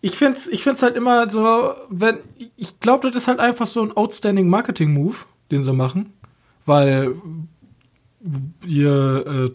[0.00, 2.16] Ich find's, ich find's halt immer so, wenn,
[2.56, 5.16] ich glaube, das ist halt einfach so ein outstanding Marketing-Move,
[5.50, 6.14] den sie machen.
[6.64, 7.14] Weil,
[8.66, 9.52] ihr, äh,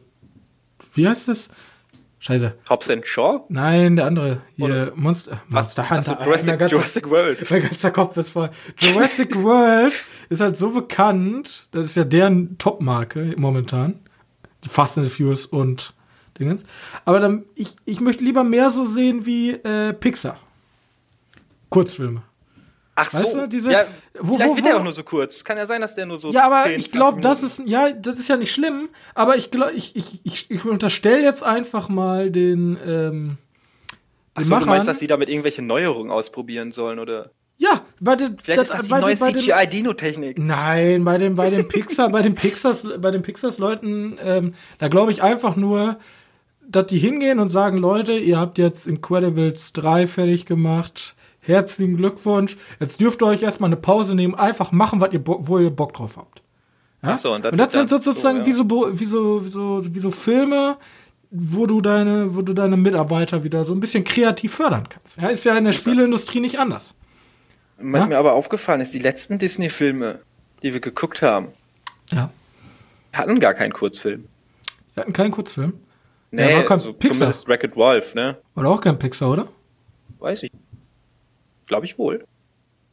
[0.94, 1.50] wie heißt das?
[2.20, 2.56] Scheiße.
[2.70, 3.46] Hobbs and Shaw?
[3.48, 4.42] Nein, der andere.
[4.56, 6.20] Hier, Monster, Monster Hunter.
[6.20, 7.48] Also Jurassic, mein, ganzer, Jurassic World.
[7.52, 8.50] mein ganzer Kopf ist voll.
[8.78, 9.94] Jurassic World
[10.30, 11.68] ist halt so bekannt.
[11.72, 14.00] Das ist ja deren Top-Marke momentan.
[14.64, 15.94] Die Fast and the Furious und
[16.40, 16.64] Dingens.
[17.06, 20.38] Aber dann, ich, ich möchte lieber mehr so sehen wie äh, Pixar.
[21.70, 22.24] Kurzfilme.
[23.00, 23.86] Ach Weißt so, du, diese- ja,
[24.20, 25.44] wo- vielleicht wo- wird wo- der auch nur so kurz.
[25.44, 27.70] Kann ja sein, dass der nur so Ja, aber 10, ich glaube, 20 das ist,
[27.70, 31.44] ja, das ist ja nicht schlimm, aber ich glaube, ich, ich, ich, ich unterstelle jetzt
[31.44, 33.38] einfach mal den, ähm,
[34.36, 37.30] den so, du meinst, dass die damit irgendwelche Neuerungen ausprobieren sollen, oder?
[37.60, 40.38] ja, bei den, Vielleicht ist das die neue bei den- CGI-Dino-Technik.
[40.38, 45.12] Nein, bei den, bei den Pixar, bei den Pixars, bei den Pixars-Leuten, ähm, da glaube
[45.12, 45.98] ich einfach nur,
[46.68, 51.16] dass die hingehen und sagen, Leute, ihr habt jetzt Incredibles 3 fertig gemacht,
[51.48, 52.58] herzlichen Glückwunsch.
[52.80, 55.94] Jetzt dürft ihr euch erstmal eine Pause nehmen, einfach machen, was ihr, wo ihr Bock
[55.94, 56.42] drauf habt.
[57.04, 57.12] Ja?
[57.14, 58.46] Ach so, und das und das sind sozusagen so, ja.
[58.48, 60.78] wie, so, wie, so, wie, so, Filme,
[61.32, 65.18] wo du deine, wo du deine Mitarbeiter wieder so ein bisschen kreativ fördern kannst.
[65.18, 66.94] Ja, ist ja in der Spieleindustrie nicht anders.
[67.80, 68.06] Was Ja?
[68.08, 70.20] mir aber aufgefallen ist, die letzten Disney-Filme,
[70.64, 71.50] die wir geguckt haben,
[72.12, 72.32] Ja.
[73.14, 74.26] hatten gar keinen Kurzfilm.
[74.96, 75.74] Wir hatten keinen Kurzfilm.
[76.32, 77.18] Nee, war kein so Pixar.
[77.20, 78.38] zumindest Wreck-It Wolf, ne?
[78.56, 79.48] Oder auch kein Pixar, oder?
[80.20, 80.52] Weiß ich.
[81.68, 82.26] Glaube ich wohl.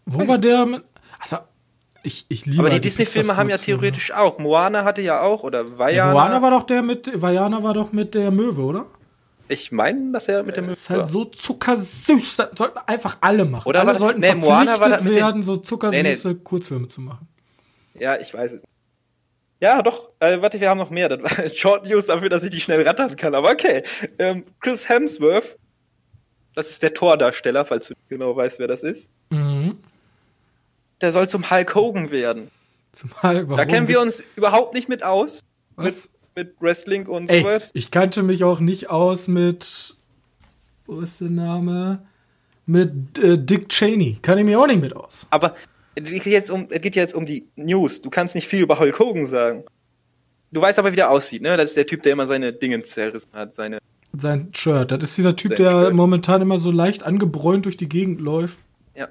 [0.07, 0.83] Wo war der mit.
[1.21, 1.39] Also,
[2.03, 3.81] ich, ich liebe Aber die halt Disney-Filme Pixars haben ja Kurzfilme.
[3.81, 4.39] theoretisch auch.
[4.39, 6.13] Moana hatte ja auch, oder Ja, Vajana.
[6.13, 7.11] Moana war doch der mit.
[7.23, 8.87] Vajana war doch mit der Möwe, oder?
[9.47, 12.37] ich meine, dass er mit dem Das ist halt so zuckersüß.
[12.37, 13.69] Das sollten einfach alle machen.
[13.69, 17.01] Oder alle das- sollten nee, Moana war verpflichtet den- werden, so zuckersüße Nee, Kurzfilme zu
[17.03, 17.29] machen.
[17.99, 18.63] Ja, ich weiß es.
[19.61, 20.11] Ja, doch.
[20.19, 21.09] Äh, warte, wir haben noch mehr.
[21.09, 23.35] Das war Short News dafür, dass ich die schnell rattern kann.
[23.35, 23.83] Aber okay.
[24.19, 25.57] Ähm, Chris Hemsworth,
[26.55, 29.11] das ist der Tordarsteller, falls du genau weißt, wer das ist.
[29.31, 29.79] Mhm.
[31.01, 32.51] Der soll zum Hulk Hogan werden.
[32.93, 35.41] Zumal, warum Da kennen wir uns überhaupt nicht mit aus.
[35.77, 36.11] Was?
[36.35, 37.71] Mit, mit Wrestling und Ey, so was.
[37.75, 39.97] ich kannte mich auch nicht aus mit.
[40.87, 42.07] Wo ist der Name?
[42.67, 44.19] Mit äh, Dick Cheney.
[44.23, 45.27] Kann ich mich auch nicht mit aus.
[45.31, 45.55] Aber
[45.97, 48.01] es geht, jetzt um, es geht jetzt um die News.
[48.01, 49.65] Du kannst nicht viel über Hulk Hogan sagen.
[50.51, 51.57] Du weißt aber, wie der aussieht, ne?
[51.57, 53.55] Das ist der Typ, der immer seine Dinge zerrissen hat.
[53.55, 53.79] Seine.
[54.17, 54.93] Sein Shirt.
[54.93, 55.95] Das ist dieser Typ, Sein der Shirt.
[55.95, 58.59] momentan immer so leicht angebräunt durch die Gegend läuft.
[58.95, 59.09] Ja.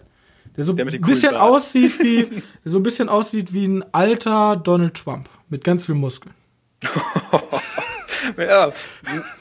[0.56, 2.24] Der so Der ein bisschen aussieht wie,
[2.66, 5.30] der so ein bisschen aussieht wie ein alter Donald Trump.
[5.50, 6.34] Mit ganz viel Muskeln.
[8.38, 8.72] ja.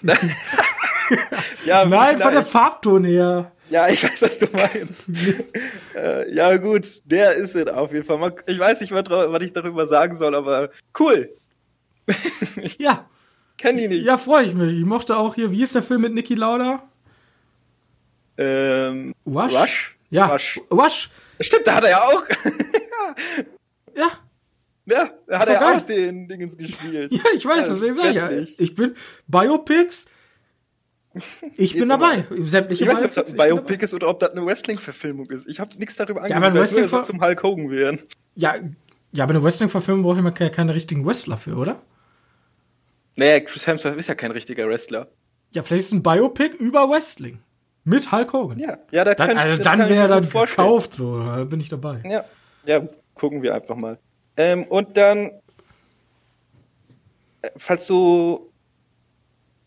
[1.65, 2.45] ja, Nein, von der.
[2.45, 3.53] Farbton her.
[3.71, 5.07] Ja, ich weiß, was du meinst.
[5.97, 8.35] äh, ja, gut, der ist es auf jeden Fall.
[8.47, 11.31] Ich weiß nicht, was ich darüber sagen soll, aber cool.
[12.79, 13.09] Ja.
[13.63, 14.05] Kenn die nicht.
[14.05, 14.77] Ja, freue ich mich.
[14.77, 16.83] Ich mochte auch hier, wie ist der Film mit Niki Lauda?
[18.37, 19.53] Ähm, Wash?
[19.55, 19.99] Rush?
[20.11, 20.27] Ja.
[20.27, 20.61] Rush.
[20.69, 21.11] Wash.
[21.41, 22.23] Stimmt, da hat er ja auch.
[23.95, 24.11] Ja.
[24.87, 25.77] ja, da hat er geil.
[25.77, 27.13] auch den Dingens gespielt.
[27.13, 28.31] Ja, ich weiß, deswegen sage ich ja.
[28.59, 28.95] Ich bin
[29.29, 30.07] Biopics.
[31.59, 31.99] Ich bin immer.
[31.99, 32.25] dabei.
[32.41, 33.37] Sämtliche Ich weiß nicht, ob das ein.
[33.37, 35.47] Biopic ist oder ob das eine Wrestling-Verfilmung ist.
[35.47, 37.99] Ich habe nichts darüber Ja, aber dass Wrestling- soll zum Hulk Hogan werden.
[38.35, 38.55] Ja,
[39.13, 41.83] ja, aber eine Wrestling-Verfilmung brauche ich mal keine, keine richtigen Wrestler für, oder?
[43.17, 45.09] Naja, Chris Hemsworth ist ja kein richtiger Wrestler.
[45.53, 47.39] Ja, vielleicht ist ein Biopic über Wrestling.
[47.85, 48.59] Mit Hulk Hogan.
[48.59, 50.69] Ja, ja, da Dann, kann, also das dann wäre mir dann vorstellen.
[50.69, 51.19] gekauft, so.
[51.23, 52.01] Da bin ich dabei.
[52.09, 52.25] Ja,
[52.65, 53.99] ja, gucken wir einfach mal.
[54.37, 55.31] Ähm, und dann,
[57.43, 58.51] äh, falls du,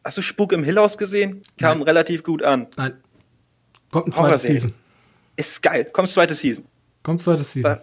[0.04, 1.41] hast du Spuk im Hill House gesehen?
[1.60, 2.68] Kam relativ gut an.
[2.78, 2.93] Nein.
[3.91, 4.41] Kommt ein zweites.
[4.43, 4.74] Season.
[5.36, 5.86] Ist geil.
[5.91, 6.66] Kommt zweite Season.
[7.04, 7.78] Kommt zweites Season.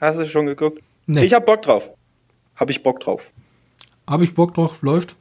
[0.00, 0.82] Hast du schon geguckt?
[1.06, 1.24] Nee.
[1.24, 1.90] Ich hab Bock drauf.
[2.56, 3.22] Hab ich Bock drauf.
[4.08, 5.16] Habe ich Bock drauf, läuft.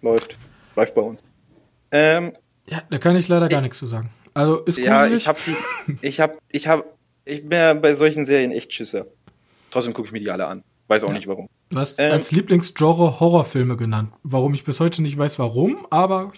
[0.00, 0.38] Läuft.
[0.76, 1.22] Läuft bei uns.
[1.90, 2.32] Ähm,
[2.66, 4.10] Ja, da kann ich leider gar nichts zu sagen.
[4.32, 5.22] Also ist ja, gruselig.
[5.22, 5.56] ich hab die,
[6.00, 6.84] ich hab, ich hab,
[7.24, 9.06] ich bin ja bei solchen Serien echt Schisser.
[9.70, 10.64] Trotzdem gucke ich mir die alle an.
[10.88, 11.48] Weiß auch nicht warum.
[11.70, 14.12] Du hast ähm, als Lieblingsgenre Horrorfilme genannt.
[14.22, 16.32] Warum ich bis heute nicht weiß, warum, aber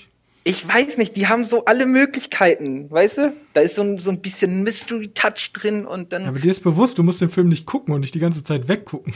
[0.44, 3.32] Ich weiß nicht, die haben so alle Möglichkeiten, weißt du?
[3.54, 6.22] Da ist so ein, so ein bisschen Mystery-Touch drin und dann.
[6.22, 8.42] Ja, aber dir ist bewusst, du musst den Film nicht gucken und nicht die ganze
[8.44, 9.14] Zeit weggucken.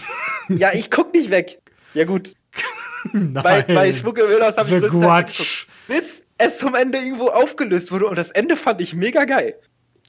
[0.48, 1.59] Ja, ich guck nicht weg.
[1.94, 2.34] Ja, gut.
[3.12, 3.32] Nein.
[3.42, 5.66] Bei, bei Schmuck im Ölhaus habe ich weggeguckt.
[5.88, 9.54] Bis es zum Ende irgendwo aufgelöst wurde und das Ende fand ich mega geil.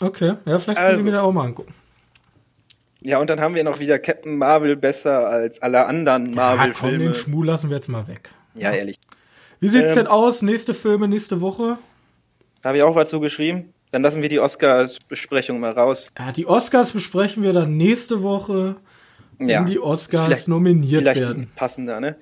[0.02, 0.94] Okay, ja, vielleicht Also.
[0.94, 1.74] muss ich mir da auch mal angucken.
[3.02, 6.36] Ja, und dann haben wir noch wieder Captain Marvel besser als alle anderen Ja, komm,
[6.36, 6.98] Marvel-Filme.
[7.06, 8.30] den Schmuh lassen wir jetzt mal weg.
[8.54, 9.00] Ja, ehrlich.
[9.60, 10.42] Wie sieht's Ähm, denn aus?
[10.42, 11.78] Nächste Filme, nächste Woche?
[12.62, 13.74] Da habe ich auch was zugeschrieben.
[13.92, 16.08] Dann lassen wir die Oscars-Besprechung mal raus.
[16.18, 18.78] Ja, die Oscars besprechen wir dann nächste Woche,
[19.50, 19.64] Ja.
[19.64, 21.50] die Ist Oscars vielleicht- nominiert Vielleicht werden.
[21.56, 22.16] passender, ne?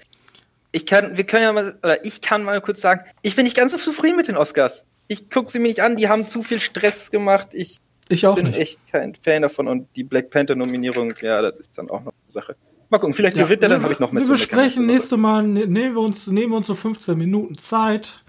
[0.71, 3.57] Ich kann, wir können ja mal, oder ich kann mal kurz sagen, ich bin nicht
[3.57, 4.85] ganz so zufrieden mit den Oscars.
[5.07, 7.49] Ich gucke sie mir nicht an, die haben zu viel Stress gemacht.
[7.53, 8.59] Ich Ich auch bin nicht.
[8.59, 12.31] echt kein Fan davon und die Black Panther-Nominierung, ja, das ist dann auch noch eine
[12.31, 12.55] Sache.
[12.91, 15.43] Mal gucken, vielleicht Ja, gewinnt er, dann habe ich noch mehr Wir besprechen nächste Mal,
[15.47, 18.23] ne- nehmen wir uns, nehmen wir uns so 15 Minuten Zeit,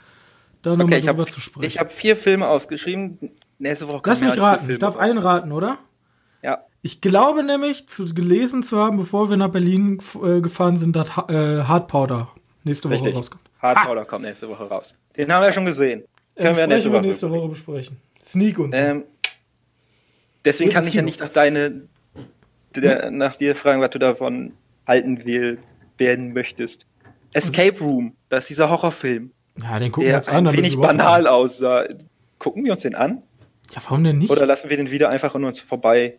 [0.62, 0.78] da Woche.
[0.78, 1.66] nochmal Okay, ich drüber habe zu sprechen.
[1.66, 3.18] ich hab vier Filme ausgeschrieben.
[3.58, 4.70] Nächste Woche Lass mich raten.
[4.70, 5.78] Ich darf einen raten, oder?
[6.42, 10.96] Ja, Ich glaube nämlich, zu, gelesen zu haben, bevor wir nach Berlin äh, gefahren sind,
[10.96, 12.28] dass äh, Hard Powder
[12.64, 13.14] nächste Woche richtig.
[13.16, 13.42] rauskommt.
[13.60, 13.86] Hard Ha!
[13.86, 14.94] Powder kommt nächste Woche raus.
[15.16, 16.04] Den haben wir schon gesehen.
[16.34, 17.02] Äh, Können wir nächste Woche.
[17.02, 17.98] nächste Woche besprechen.
[18.24, 18.72] Sneak und.
[18.74, 19.04] Ähm,
[20.44, 21.82] deswegen kann ich ja nicht nach deine,
[22.74, 24.52] der, nach dir fragen, was du davon
[24.86, 25.58] halten will,
[25.98, 26.86] werden möchtest.
[27.32, 30.34] Escape Room, das ist dieser Horrorfilm, ja, den gucken wir der uns an.
[30.36, 31.84] ein damit wenig banal aussah.
[32.38, 33.22] Gucken wir uns den an?
[33.74, 34.30] Ja, warum denn nicht?
[34.30, 36.16] Oder lassen wir den wieder einfach an uns vorbei?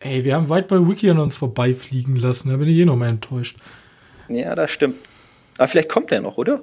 [0.00, 2.50] Ey, wir haben weit bei Wiki an uns vorbeifliegen lassen.
[2.50, 3.56] Da bin ich eh noch mal enttäuscht.
[4.28, 4.96] Ja, das stimmt.
[5.56, 6.62] Aber vielleicht kommt der noch, oder?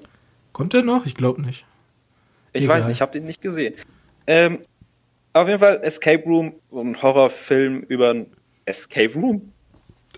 [0.54, 1.06] Kommt der noch?
[1.06, 1.66] Ich glaube nicht.
[2.54, 2.78] Ich Egal.
[2.80, 3.76] weiß nicht, ich habe den nicht gesehen.
[4.28, 4.60] Ähm,
[5.34, 8.28] Auf jeden Fall Escape Room, ein Horrorfilm über ein
[8.64, 9.52] Escape Room.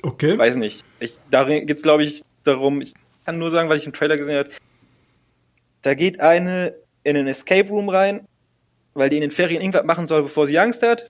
[0.03, 0.37] Okay.
[0.37, 0.85] Weiß nicht.
[0.99, 2.93] Ich, darin geht's, glaube ich, darum, ich
[3.25, 4.49] kann nur sagen, weil ich einen Trailer gesehen habe.
[5.81, 8.27] Da geht eine in einen Escape Room rein,
[8.93, 11.09] weil die in den Ferien irgendwas machen soll, bevor sie Angst hat.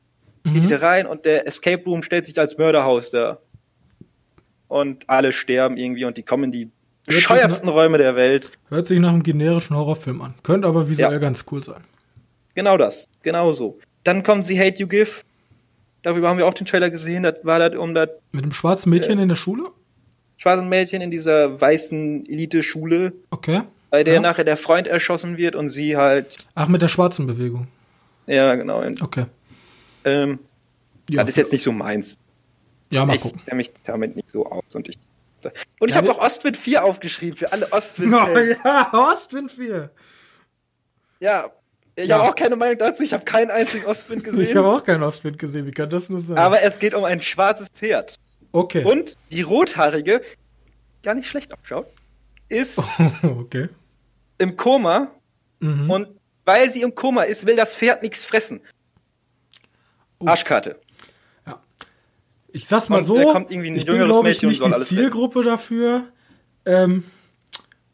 [0.54, 3.40] Geht die da rein und der Escape Room stellt sich als Mörderhaus da.
[4.68, 6.70] Und alle sterben irgendwie und die kommen in die
[7.06, 8.52] bescheuertsten Räume der Welt.
[8.70, 10.34] Hört sich nach einem generischen Horrorfilm an.
[10.44, 11.18] Könnte aber visuell Ja.
[11.20, 11.82] ganz cool sein.
[12.54, 13.08] Genau das.
[13.24, 13.80] Genau so.
[14.04, 15.22] Dann kommt sie Hate You Give.
[16.04, 17.24] Darüber haben wir auch den Trailer gesehen.
[17.24, 19.64] Das war das um das Mit dem schwarzen Mädchen in der Schule?
[20.40, 23.62] schwarze Mädchen in dieser weißen Elite-Schule, Okay.
[23.90, 24.20] bei der Ja.
[24.20, 27.68] nachher der Freund erschossen wird und sie halt, Ach, mit der schwarzen Bewegung.
[28.28, 28.84] ja, genau.
[29.02, 29.26] Okay.
[30.08, 30.40] Ähm,
[31.10, 32.18] Ja, das ist jetzt nicht so meins.
[32.90, 33.42] ja mal ich gucken.
[33.46, 34.64] kenne mich damit nicht so aus.
[34.74, 34.98] Und ich,
[35.80, 38.58] und ich Ja, habe noch Ostwind 4 aufgeschrieben für alle Oh, Ostwind-Fans.
[38.64, 39.90] ja, Ostwind 4.
[41.20, 41.52] ja,
[41.96, 42.20] ich Ja.
[42.20, 43.04] habe auch keine Meinung dazu.
[43.04, 44.58] Ich habe keinen einzigen Ostwind Ich gesehen.
[44.58, 45.66] habe auch keinen Ostwind gesehen.
[45.66, 46.38] Wie kann das nur sein?
[46.38, 48.16] aber es geht um ein schwarzes Pferd.
[48.52, 48.84] okay.
[48.84, 50.22] Und die rothaarige,
[51.04, 51.88] gar nicht schlecht ausschaut,
[52.50, 52.80] ist
[53.24, 53.70] okay.
[54.38, 55.12] im Koma
[55.60, 55.90] Mhm.
[55.90, 56.08] und
[56.46, 58.62] weil sie im Koma ist, will das Pferd nichts fressen.
[60.20, 60.28] Oh.
[60.28, 60.78] Arschkarte.
[62.50, 66.06] Ich sag's mal so, kommt irgendwie ein ich bin, glaube ich, nicht die Zielgruppe dafür.
[66.66, 67.04] Ähm,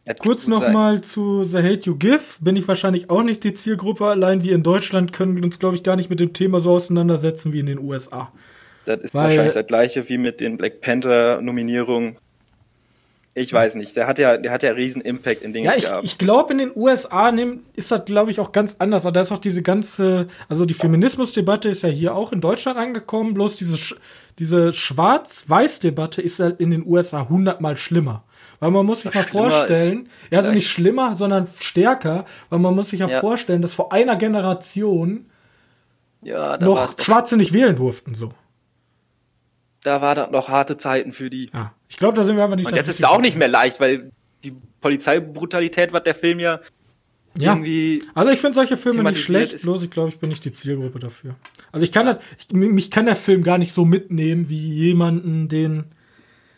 [0.05, 2.21] Das kurz nochmal zu The Hate You Give.
[2.39, 4.05] Bin ich wahrscheinlich auch nicht die Zielgruppe.
[4.05, 7.51] Allein wir in Deutschland können uns, glaube ich, gar nicht mit dem Thema so auseinandersetzen
[7.51, 8.31] wie in den USA.
[8.85, 12.17] Das ist Weil- wahrscheinlich das gleiche wie mit den Black Panther Nominierungen.
[13.35, 13.95] Ich weiß nicht.
[13.95, 16.03] Der hat ja, der hat ja riesen Impact in Dingen Ja, ich, gehabt.
[16.03, 19.03] ich glaube, in den USA nimmt, ist das, glaube ich, auch ganz anders.
[19.03, 23.33] Da ist auch diese ganze, also die Feminismusdebatte ist ja hier auch in Deutschland angekommen,
[23.33, 23.95] bloß diese,
[24.37, 28.23] diese Schwarz-Weiß-Debatte ist halt in den USA hundertmal schlimmer.
[28.59, 32.75] Weil man muss sich mal Schlimmer vorstellen, ja, also nicht schlimmer, sondern stärker, weil man
[32.75, 33.19] muss sich ja, Ja.
[33.19, 35.25] vorstellen, dass vor einer Generation
[36.21, 38.29] ja, noch Schwarze nicht wählen durften, so.
[39.83, 41.49] Da war das noch harte Zeiten für die.
[41.53, 41.73] Ja.
[41.89, 43.79] Ich glaube, da sind wir einfach nicht Und jetzt ist es auch nicht mehr leicht,
[43.79, 44.11] weil
[44.43, 46.59] die Polizeibrutalität, was der Film ja,
[47.37, 47.51] Ja.
[47.53, 49.61] irgendwie Also ich finde solche Filme nicht schlecht, ist.
[49.63, 51.35] bloß ich glaube, ich bin nicht die Zielgruppe dafür.
[51.71, 55.47] Also ich kann das, ich, mich kann der Film gar nicht so mitnehmen wie jemanden,
[55.49, 55.85] den.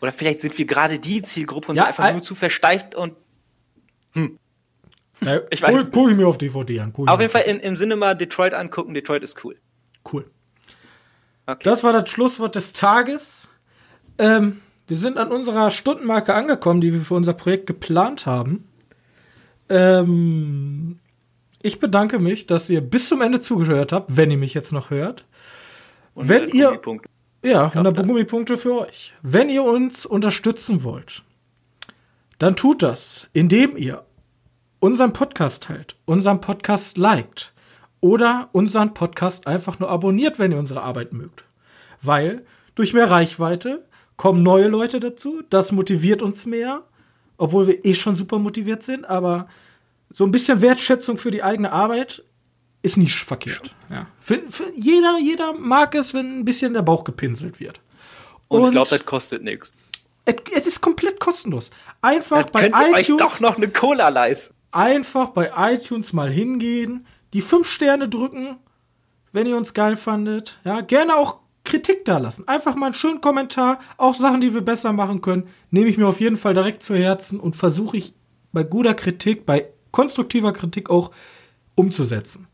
[0.00, 2.94] Oder vielleicht sind wir gerade die Zielgruppe und Ja, sind einfach ein- nur zu versteift
[2.94, 3.14] und
[5.22, 6.92] Ja, Ich weiß guck, ich mir auf DVD an.
[6.94, 8.92] auf jeden Fall im, im Sinne mal Detroit angucken.
[8.92, 9.56] Detroit ist cool.
[10.12, 10.30] Cool.
[11.46, 11.62] Okay.
[11.62, 13.48] Das war das Schlusswort des Tages.
[14.18, 18.68] Ähm, wir sind an unserer Stundenmarke angekommen, die wir für unser Projekt geplant haben.
[19.68, 20.98] Ähm,
[21.62, 24.90] ich bedanke mich, dass ihr bis zum Ende zugehört habt, wenn ihr mich jetzt noch
[24.90, 25.24] hört.
[26.14, 26.80] Und wenn ihr-.
[27.44, 28.06] Ja, hoffe 100 das.
[28.06, 29.14] Gummipunkte für euch.
[29.22, 31.22] Wenn ihr uns unterstützen wollt,
[32.38, 34.04] dann tut das, indem ihr
[34.80, 37.52] unseren Podcast teilt, unseren Podcast liked
[38.00, 41.44] oder unseren Podcast einfach nur abonniert, wenn ihr unsere Arbeit mögt.
[42.02, 42.44] Weil
[42.74, 43.84] durch mehr Reichweite
[44.16, 46.82] kommen neue Leute dazu, das motiviert uns mehr,
[47.38, 49.48] obwohl wir eh schon super motiviert sind, aber
[50.10, 52.22] so ein bisschen Wertschätzung für die eigene Arbeit
[52.82, 53.74] ist nicht verkehrt.
[53.90, 54.06] Ja.
[54.20, 57.80] Für, für jeder, jeder mag es, wenn ein bisschen der Bauch gepinselt wird.
[58.48, 59.74] Und, ich glaube, das kostet nichts.
[60.24, 61.70] es, ist komplett kostenlos.
[62.00, 64.54] Einfach Das bei könnt ihr euch iTunes, doch noch eine Cola leisten.
[64.70, 67.06] einfach bei iTunes mal hingehen,
[67.36, 68.56] die fünf Sterne drücken,
[69.30, 70.58] wenn ihr uns geil fandet.
[70.64, 72.48] Ja, gerne auch Kritik da lassen.
[72.48, 76.08] Einfach mal einen schönen Kommentar, auch Sachen, die wir besser machen können, nehme ich mir
[76.08, 78.14] auf jeden Fall direkt zu Herzen und versuche ich
[78.52, 81.10] bei guter Kritik, bei konstruktiver Kritik auch
[81.74, 82.48] umzusetzen.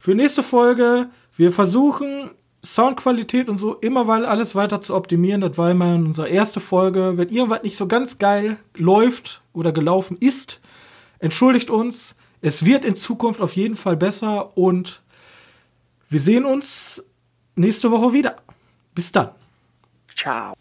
[0.00, 2.32] Für nächste Folge, wir versuchen
[2.64, 5.42] Soundqualität und so immer weil alles weiter zu optimieren.
[5.42, 7.12] Das war immer unsere erste Folge.
[7.16, 10.60] Wenn irgendwas nicht so ganz geil läuft oder gelaufen ist,
[11.20, 12.16] entschuldigt uns.
[12.44, 15.00] Es wird in Zukunft auf jeden Fall besser und
[16.10, 17.02] wir sehen uns
[17.54, 18.36] nächste Woche wieder.
[18.94, 19.30] Bis dann.
[20.14, 20.52] Ciao.